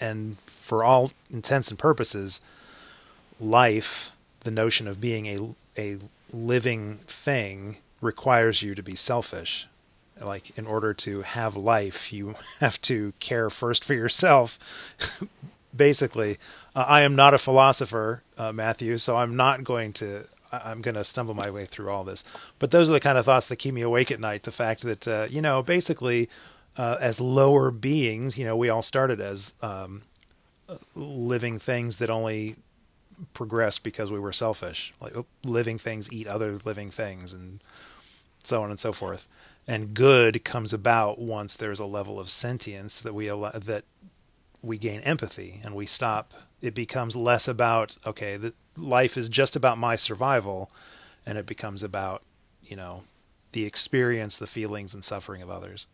[0.00, 2.40] and for all intents and purposes
[3.38, 4.10] life
[4.44, 5.98] the notion of being a a
[6.32, 9.68] living thing requires you to be selfish
[10.20, 14.58] like in order to have life, you have to care first for yourself.
[15.76, 16.38] Basically,
[16.74, 20.24] uh, I am not a philosopher, uh, Matthew, so I'm not going to.
[20.50, 22.24] I'm going to stumble my way through all this.
[22.58, 24.44] But those are the kind of thoughts that keep me awake at night.
[24.44, 26.30] The fact that uh, you know, basically,
[26.76, 30.02] uh, as lower beings, you know, we all started as um,
[30.94, 32.56] living things that only
[33.34, 34.94] progressed because we were selfish.
[35.00, 37.60] Like oh, living things eat other living things, and
[38.42, 39.26] so on and so forth.
[39.66, 43.84] And good comes about once there's a level of sentience that we allow, that
[44.62, 46.34] we gain empathy and we stop.
[46.60, 50.70] It becomes less about okay, the, life is just about my survival,
[51.24, 52.22] and it becomes about
[52.64, 53.02] you know
[53.52, 55.86] the experience, the feelings, and suffering of others.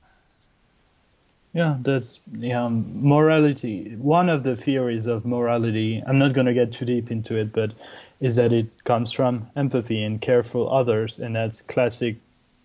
[1.52, 3.94] Yeah, that's yeah, morality.
[3.96, 7.52] One of the theories of morality, I'm not going to get too deep into it,
[7.52, 7.72] but
[8.20, 12.16] is that it comes from empathy and care for others, and that's classic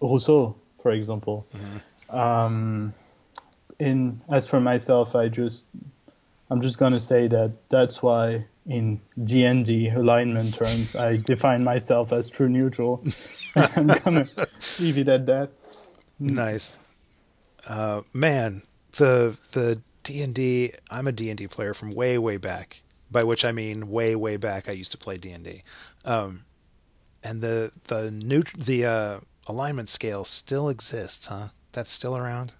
[0.01, 1.45] Rousseau, for example.
[1.55, 2.17] Mm-hmm.
[2.17, 2.93] Um,
[3.79, 5.65] in as for myself, I just
[6.51, 12.11] I'm just going to say that that's why in D&D alignment terms, I define myself
[12.11, 13.03] as true neutral.
[13.55, 14.47] I'm going to
[14.79, 15.49] leave it at that.
[16.19, 16.77] Nice.
[17.65, 18.61] Uh, man,
[18.93, 20.73] the the D and D.
[20.89, 22.81] I'm a D and D player from way way back.
[23.11, 24.69] By which I mean way way back.
[24.69, 25.63] I used to play D and D,
[26.05, 26.45] um,
[27.23, 31.49] and the the new the uh, alignment scale still exists, huh?
[31.71, 32.53] That's still around.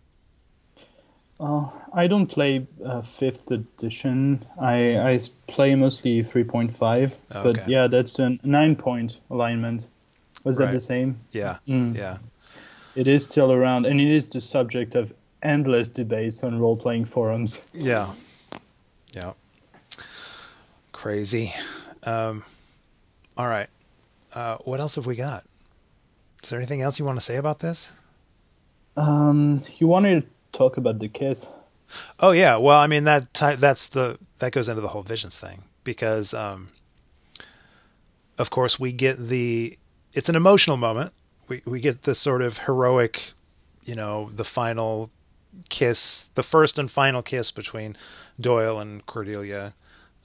[1.40, 4.46] Uh, I don't play uh, fifth edition.
[4.60, 7.16] I I play mostly three point five.
[7.32, 7.44] Okay.
[7.44, 9.88] But yeah, that's a nine point alignment.
[10.44, 10.68] Was right.
[10.68, 11.20] that the same?
[11.32, 11.58] Yeah.
[11.68, 11.96] Mm.
[11.96, 12.18] Yeah.
[12.96, 17.06] It is still around, and it is the subject of endless debates on role playing
[17.06, 17.64] forums.
[17.74, 18.14] Yeah.
[19.14, 19.32] Yeah.
[20.92, 21.54] Crazy.
[22.04, 22.44] Um,
[23.38, 23.70] all right.
[24.34, 25.46] Uh, what else have we got?
[26.44, 27.92] Is there anything else you want to say about this?
[28.98, 31.46] Um, you wanted talk about the kiss.
[32.20, 35.38] Oh yeah, well, I mean that t- that's the that goes into the whole visions
[35.38, 36.70] thing because, um,
[38.38, 39.78] of course, we get the
[40.14, 41.14] it's an emotional moment.
[41.48, 43.34] We we get this sort of heroic,
[43.84, 45.10] you know, the final
[45.70, 47.98] kiss, the first and final kiss between
[48.40, 49.74] Doyle and Cordelia.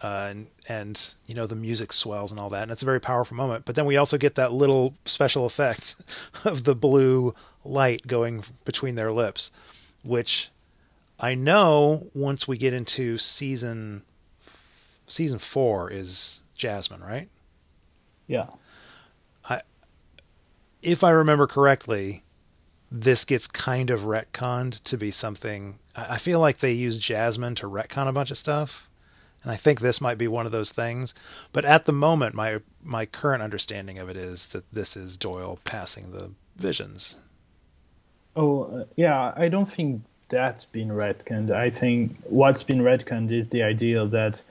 [0.03, 3.01] Uh, and and you know the music swells and all that, and it's a very
[3.01, 3.65] powerful moment.
[3.65, 5.97] But then we also get that little special effect
[6.45, 9.51] of the blue light going between their lips,
[10.05, 10.51] which
[11.19, 14.03] I know once we get into season
[15.07, 17.29] season four is Jasmine, right?
[18.27, 18.47] Yeah.
[19.45, 19.63] I
[20.83, 22.23] if I remember correctly,
[22.91, 25.79] this gets kind of retconned to be something.
[25.97, 28.89] I feel like they use Jasmine to retcon a bunch of stuff,
[29.43, 31.15] and I think this might be one of those things.
[31.53, 35.59] But at the moment, my my current understanding of it is that this is Doyle
[35.65, 37.17] passing the visions.
[38.37, 41.51] Oh uh, yeah, I don't think that's been retconned.
[41.51, 44.43] I think what's been retconned is the idea that,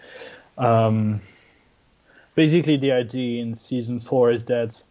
[0.58, 1.20] um,
[2.36, 4.82] basically, the idea in season four is that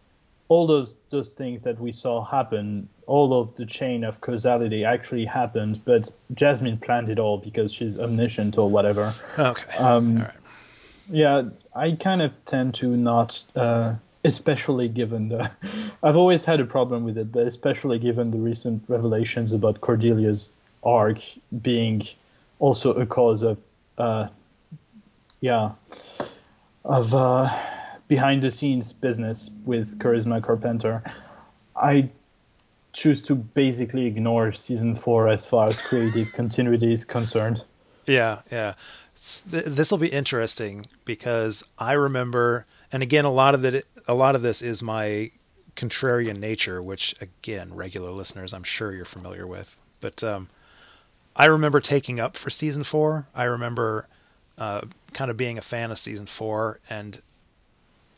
[0.49, 5.25] all those those things that we saw happen, all of the chain of causality actually
[5.25, 9.13] happened, but Jasmine planned it all because she's omniscient or whatever.
[9.37, 9.77] Okay.
[9.77, 10.25] Um,
[11.09, 11.43] Yeah,
[11.75, 15.51] I kind of tend to not, uh, especially given the.
[16.03, 20.49] I've always had a problem with it, but especially given the recent revelations about Cordelia's
[20.83, 21.19] arc
[21.61, 22.05] being
[22.59, 23.57] also a cause of,
[23.97, 24.27] uh,
[25.41, 25.71] yeah,
[26.83, 27.13] of.
[27.13, 27.49] Uh,
[28.07, 31.01] behind the scenes business with Charisma Carpenter,
[31.75, 32.09] I
[32.93, 37.63] choose to basically ignore season four as far as creative continuity is concerned.
[38.05, 38.75] Yeah, yeah.
[39.49, 44.35] This will be interesting because I remember, and again, a lot of it, a lot
[44.35, 45.31] of this is my
[45.75, 49.75] contrarian nature, which again, regular listeners, I'm sure you're familiar with.
[50.01, 50.49] But um,
[51.35, 53.27] I remember taking up for season four.
[53.33, 54.07] I remember
[54.57, 54.81] uh,
[55.13, 57.21] kind of being a fan of season four, and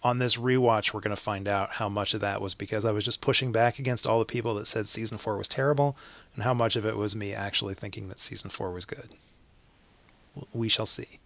[0.04, 2.92] on this rewatch, we're going to find out how much of that was because I
[2.92, 5.96] was just pushing back against all the people that said season four was terrible,
[6.36, 9.10] and how much of it was me actually thinking that season four was good.
[10.54, 11.20] We shall see.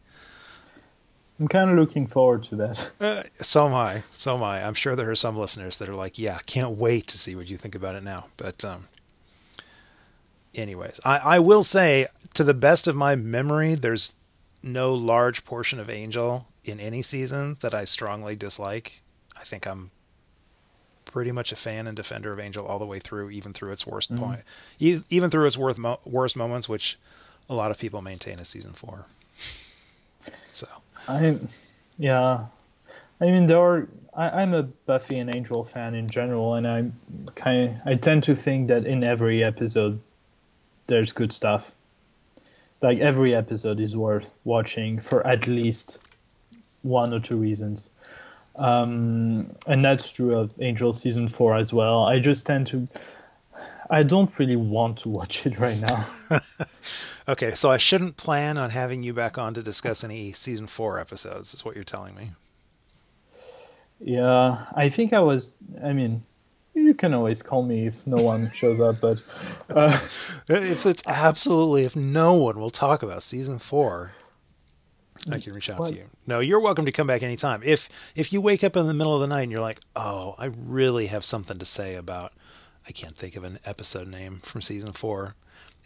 [1.39, 2.91] I'm kind of looking forward to that.
[3.01, 4.03] Uh, so am I.
[4.11, 4.63] So am I.
[4.63, 7.49] I'm sure there are some listeners that are like, "Yeah, can't wait to see what
[7.49, 8.87] you think about it now." But, um,
[10.53, 14.15] anyways, I, I will say, to the best of my memory, there's
[14.61, 19.01] no large portion of Angel in any season that I strongly dislike.
[19.37, 19.91] I think I'm
[21.05, 23.87] pretty much a fan and defender of Angel all the way through, even through its
[23.87, 24.23] worst mm-hmm.
[24.23, 24.41] point,
[25.09, 26.99] even through its worst mo- worst moments, which
[27.49, 29.05] a lot of people maintain as season four.
[30.51, 30.67] So
[31.09, 31.39] I,
[31.97, 32.45] yeah,
[33.19, 36.91] I mean there are I, I'm a Buffy and Angel fan in general, and I
[37.35, 39.99] kind of, I tend to think that in every episode
[40.87, 41.71] there's good stuff.
[42.81, 45.99] Like every episode is worth watching for at least
[46.81, 47.89] one or two reasons.
[48.55, 52.03] Um, and that's true of Angel season four as well.
[52.03, 52.87] I just tend to,
[53.89, 56.05] I don't really want to watch it right now.
[57.29, 60.99] okay, so I shouldn't plan on having you back on to discuss any season four
[60.99, 61.53] episodes.
[61.53, 62.31] Is what you're telling me?
[63.99, 65.49] Yeah, I think I was.
[65.83, 66.23] I mean,
[66.73, 69.17] you can always call me if no one shows up, but
[69.69, 69.99] uh,
[70.47, 74.13] if it's absolutely if no one will talk about season four,
[75.29, 75.89] I can reach out what?
[75.89, 76.05] to you.
[76.25, 77.61] No, you're welcome to come back anytime.
[77.63, 80.35] If if you wake up in the middle of the night and you're like, oh,
[80.37, 82.33] I really have something to say about,
[82.87, 85.35] I can't think of an episode name from season four.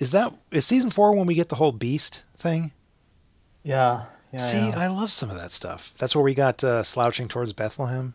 [0.03, 2.73] Is that is season four when we get the whole beast thing?
[3.63, 4.03] Yeah.
[4.33, 4.79] yeah See, yeah.
[4.79, 5.93] I love some of that stuff.
[5.97, 8.13] That's where we got uh, slouching towards Bethlehem.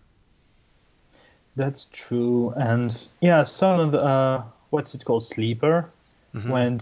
[1.57, 5.91] That's true, and yeah, some of the, uh, what's it called, sleeper,
[6.35, 6.51] mm-hmm.
[6.51, 6.81] when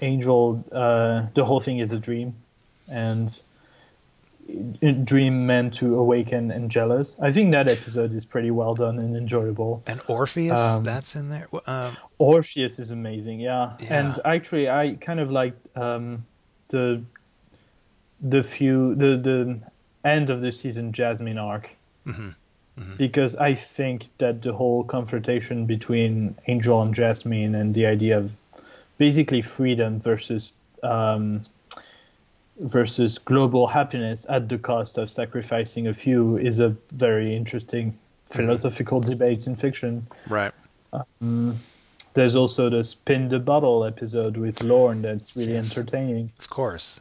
[0.00, 2.32] Angel, uh, the whole thing is a dream,
[2.88, 3.38] and
[5.04, 7.16] dream meant to awaken Angelus.
[7.20, 9.82] I think that episode is pretty well done and enjoyable.
[9.86, 11.48] And Orpheus, um, that's in there.
[11.66, 13.72] Um, Orpheus is amazing, yeah.
[13.80, 13.98] yeah.
[13.98, 16.24] And actually, I kind of like um,
[16.68, 17.02] the
[18.20, 19.60] the few the the
[20.08, 21.70] end of the season Jasmine arc.
[22.06, 22.28] Mm-hmm.
[22.78, 22.96] Mm-hmm.
[22.96, 28.36] Because I think that the whole confrontation between Angel and Jasmine and the idea of
[28.98, 30.52] basically freedom versus
[30.82, 31.40] um,
[32.60, 38.36] versus global happiness at the cost of sacrificing a few is a very interesting mm-hmm.
[38.36, 39.10] philosophical mm-hmm.
[39.10, 40.06] debate in fiction.
[40.28, 40.52] Right.
[40.92, 41.60] Um,
[42.14, 45.76] there's also the spin the bottle episode with Lorne that's really yes.
[45.76, 46.32] entertaining.
[46.38, 47.00] Of course.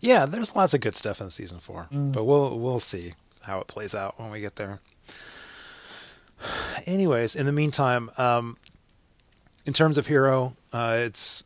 [0.00, 2.10] Yeah, there's lots of good stuff in season four, mm.
[2.10, 4.80] but we'll we'll see how it plays out when we get there.
[6.86, 8.56] Anyways, in the meantime, um,
[9.66, 11.44] in terms of Hero, uh, it's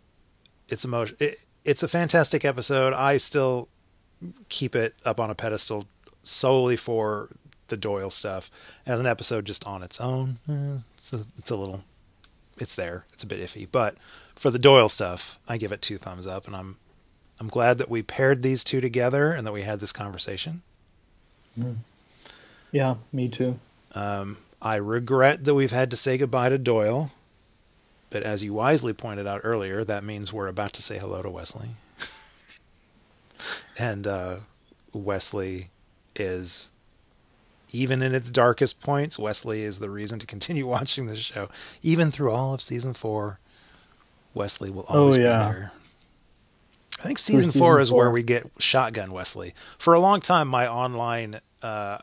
[0.69, 1.17] it's emotion.
[1.21, 2.93] It, it's a fantastic episode.
[2.93, 3.69] I still
[4.49, 5.87] keep it up on a pedestal
[6.23, 7.29] solely for
[7.69, 8.51] the Doyle stuff.
[8.87, 11.83] As an episode just on its own, eh, it's, a, it's a little,
[12.59, 13.05] it's there.
[13.13, 13.97] It's a bit iffy, but
[14.35, 16.77] for the Doyle stuff, I give it two thumbs up, and I'm
[17.41, 20.63] I'm glad that we paired these two together and that we had this conversation.
[21.59, 21.77] Mm.
[22.71, 23.59] Yeah, me too.
[23.93, 27.11] Um, I regret that we've had to say goodbye to Doyle,
[28.15, 31.29] but as you wisely pointed out earlier, that means we're about to say hello to
[31.29, 31.71] Wesley.
[33.77, 34.37] and uh,
[34.93, 35.71] Wesley
[36.15, 36.71] is,
[37.73, 41.49] even in its darkest points, Wesley is the reason to continue watching this show.
[41.83, 43.41] Even through all of season four,
[44.33, 45.49] Wesley will oh, always oh, yeah.
[45.49, 45.73] be there.
[47.01, 47.99] I think season, season four is four.
[47.99, 49.55] where we get Shotgun Wesley.
[49.77, 51.99] For a long time, my online uh,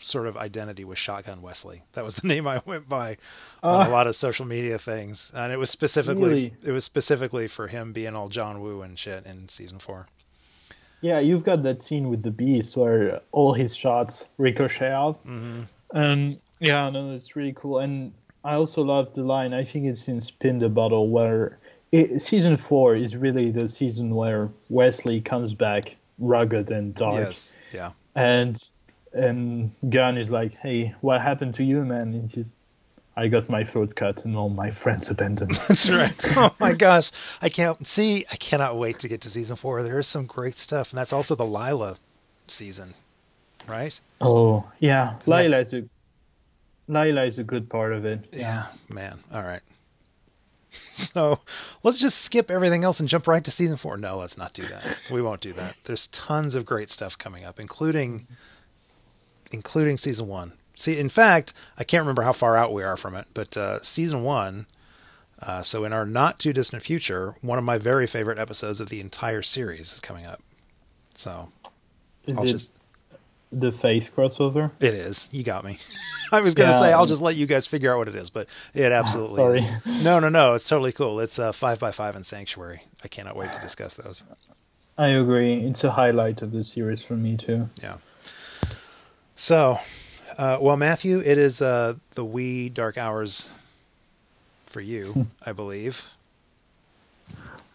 [0.00, 1.82] sort of identity was Shotgun Wesley.
[1.92, 3.16] That was the name I went by
[3.62, 6.54] on uh, a lot of social media things, and it was specifically really?
[6.62, 10.06] it was specifically for him being all John Woo and shit in season four.
[11.00, 15.62] Yeah, you've got that scene with the beast where all his shots ricochet out, mm-hmm.
[15.96, 17.80] and yeah, no, that's really cool.
[17.80, 18.12] And
[18.44, 19.52] I also love the line.
[19.52, 21.58] I think it's in Spin the Bottle where
[21.90, 27.26] it, season four is really the season where Wesley comes back rugged and dark.
[27.26, 27.56] Yes.
[27.72, 27.92] Yeah.
[28.14, 28.62] And
[29.14, 32.52] and Gunn is like, "Hey, what happened to you, man?" And he's,
[33.16, 36.24] "I got my throat cut and all my friends abandoned." That's right.
[36.36, 37.10] Oh my gosh,
[37.40, 38.24] I can't see.
[38.30, 39.82] I cannot wait to get to season four.
[39.82, 41.98] There is some great stuff, and that's also the Lilah
[42.48, 42.94] season,
[43.66, 43.98] right?
[44.20, 45.60] Oh yeah, Isn't Lilah that...
[45.60, 45.84] is a
[46.88, 48.20] Lilah is a good part of it.
[48.32, 49.18] Yeah, man.
[49.32, 49.62] All right.
[50.90, 51.40] So
[51.82, 53.98] let's just skip everything else and jump right to season four.
[53.98, 54.82] No, let's not do that.
[55.10, 55.76] We won't do that.
[55.84, 58.26] There's tons of great stuff coming up, including
[59.52, 60.52] including season one.
[60.74, 63.80] See, in fact, I can't remember how far out we are from it, but uh,
[63.82, 64.66] season one.
[65.40, 68.88] Uh, so in our not too distant future, one of my very favorite episodes of
[68.88, 70.40] the entire series is coming up.
[71.14, 71.50] So,
[72.26, 72.72] is I'll it just...
[73.50, 74.70] the Faith crossover?
[74.78, 75.28] It is.
[75.32, 75.78] You got me.
[76.32, 78.30] I was gonna yeah, say I'll just let you guys figure out what it is,
[78.30, 79.58] but it absolutely Sorry.
[79.58, 79.72] is.
[80.02, 80.54] No, no, no.
[80.54, 81.20] It's totally cool.
[81.20, 82.84] It's uh, five by five and Sanctuary.
[83.04, 84.24] I cannot wait to discuss those.
[84.96, 85.54] I agree.
[85.54, 87.68] It's a highlight of the series for me too.
[87.82, 87.96] Yeah.
[89.42, 89.80] So,
[90.38, 93.52] uh, well, Matthew, it is uh, the wee dark hours
[94.66, 95.22] for you, hmm.
[95.44, 96.06] I believe.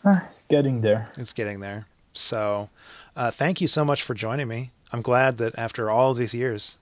[0.06, 1.08] Uh, it's getting there.
[1.18, 1.86] It's getting there.
[2.14, 2.70] So,
[3.18, 4.72] uh, thank you so much for joining me.
[4.94, 6.78] I'm glad that after all these years,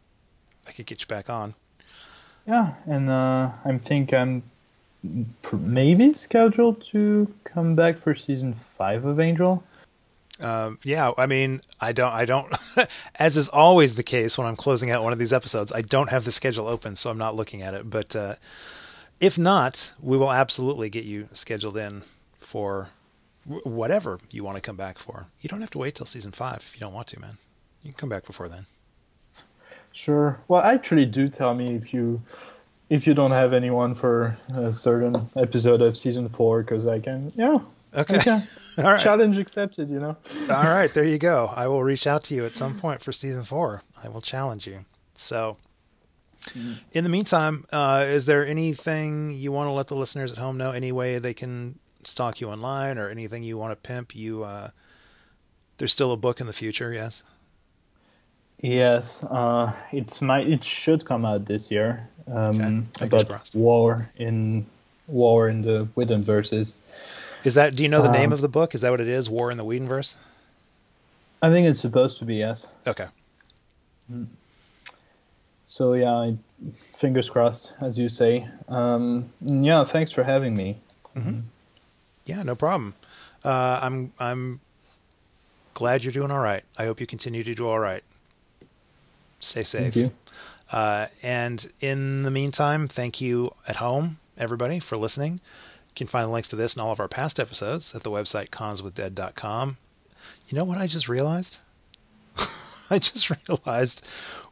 [0.68, 1.56] I could get you back on.
[2.45, 4.44] Yeah, and uh, I think I'm
[5.52, 9.64] maybe scheduled to come back for season five of Angel.
[10.40, 12.53] Um, yeah, I mean, I don't, I don't,
[13.16, 16.10] as is always the case when I'm closing out one of these episodes, I don't
[16.10, 17.90] have the schedule open, so I'm not looking at it.
[17.90, 18.36] But uh,
[19.20, 22.03] if not, we will absolutely get you scheduled in
[22.40, 22.90] for
[23.45, 25.28] w- whatever you want to come back for.
[25.41, 27.38] You don't have to wait till season five if you don't want to, man.
[27.84, 28.66] You can come back before then.
[29.94, 30.38] Sure.
[30.49, 32.22] Well, actually, do tell me if you
[32.90, 37.32] if you don't have anyone for a certain episode of season four, because I can.
[37.36, 37.60] Yeah.
[37.95, 38.17] Okay.
[38.17, 38.39] Okay.
[38.77, 38.99] All right.
[38.99, 39.89] Challenge accepted.
[39.89, 40.17] You know.
[40.49, 41.51] All right, there you go.
[41.55, 43.81] I will reach out to you at some point for season four.
[44.03, 44.84] I will challenge you.
[45.15, 45.55] So,
[46.91, 50.57] in the meantime, uh, is there anything you want to let the listeners at home
[50.57, 50.72] know?
[50.72, 54.13] Any way they can stalk you online, or anything you want to pimp?
[54.13, 54.69] You, uh,
[55.77, 57.23] there's still a book in the future, yes.
[58.59, 59.23] Yes.
[59.23, 60.41] Uh, it's my.
[60.41, 62.07] It should come out this year.
[62.27, 63.05] Um, Okay.
[63.05, 63.55] About crossed.
[63.55, 64.65] war in
[65.07, 66.73] war in the Whedonverses.
[67.45, 67.76] Is that?
[67.76, 68.73] Do you know the name Um, of the book?
[68.76, 69.30] Is that what it is?
[69.30, 70.15] War in the Whedonverse.
[71.41, 72.67] I think it's supposed to be yes.
[72.88, 73.07] Okay.
[75.67, 76.38] So yeah, I,
[76.95, 78.47] fingers crossed, as you say.
[78.67, 80.77] Um, yeah, thanks for having me.
[82.26, 82.93] Yeah, no problem.
[83.43, 84.59] Uh, I'm I'm
[85.73, 86.63] glad you're doing all right.
[86.77, 88.03] I hope you continue to do all right.
[89.39, 89.93] Stay safe.
[89.93, 90.11] Thank you.
[90.72, 95.39] Uh, and in the meantime, thank you at home, everybody, for listening.
[95.95, 98.49] You can find links to this and all of our past episodes at the website
[98.49, 99.77] conswithdead.com.
[100.49, 101.59] You know what I just realized?
[102.89, 104.05] I just realized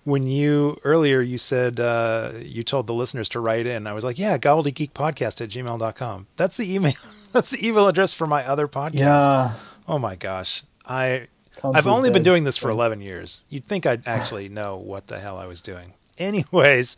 [0.06, 3.88] when you earlier you said uh, you told the listeners to write in.
[3.88, 6.28] I was like, yeah, gobbledygeekpodcast at gmail.com.
[6.38, 6.94] That's the email.
[7.34, 9.00] That's the email address for my other podcast.
[9.00, 9.54] Yeah.
[9.86, 10.64] Oh my gosh.
[10.86, 11.28] I
[11.62, 13.44] I've only been doing this for 11 years.
[13.50, 15.94] You'd think I'd actually know what the hell I was doing.
[16.18, 16.96] Anyways,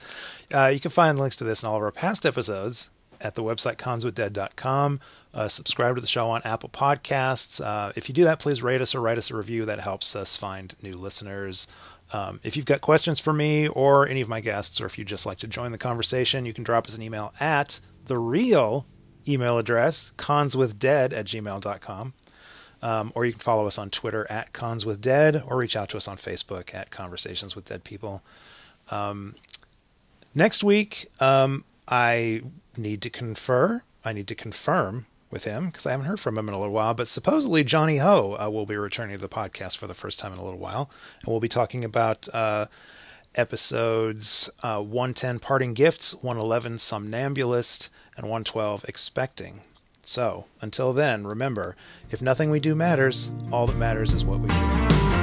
[0.53, 2.89] uh, you can find links to this and all of our past episodes
[3.25, 4.99] at the website conswithdead.com.
[5.33, 7.59] Uh, subscribe to the show on Apple Podcasts.
[7.59, 9.65] Uh, if you do that, please rate us or write us a review.
[9.65, 11.67] That helps us find new listeners.
[12.13, 15.07] Um, if you've got questions for me or any of my guests, or if you'd
[15.07, 18.85] just like to join the conversation, you can drop us an email at the real
[19.27, 22.13] email address, conswithdead at gmail.com.
[22.83, 26.07] Um, or you can follow us on Twitter at conswithdead or reach out to us
[26.07, 28.21] on Facebook at Conversations with Dead People.
[28.91, 29.33] Um,
[30.35, 32.43] next week, um, I
[32.77, 33.83] need to confer.
[34.03, 36.73] I need to confirm with him because I haven't heard from him in a little
[36.73, 36.93] while.
[36.93, 40.33] But supposedly Johnny Ho uh, will be returning to the podcast for the first time
[40.33, 40.89] in a little while,
[41.21, 42.67] and we'll be talking about uh,
[43.35, 49.61] episodes uh, 110 Parting Gifts, 111 Somnambulist, and 112 Expecting.
[50.01, 51.75] So, until then, remember
[52.11, 55.14] if nothing we do matters, all that matters is what we do.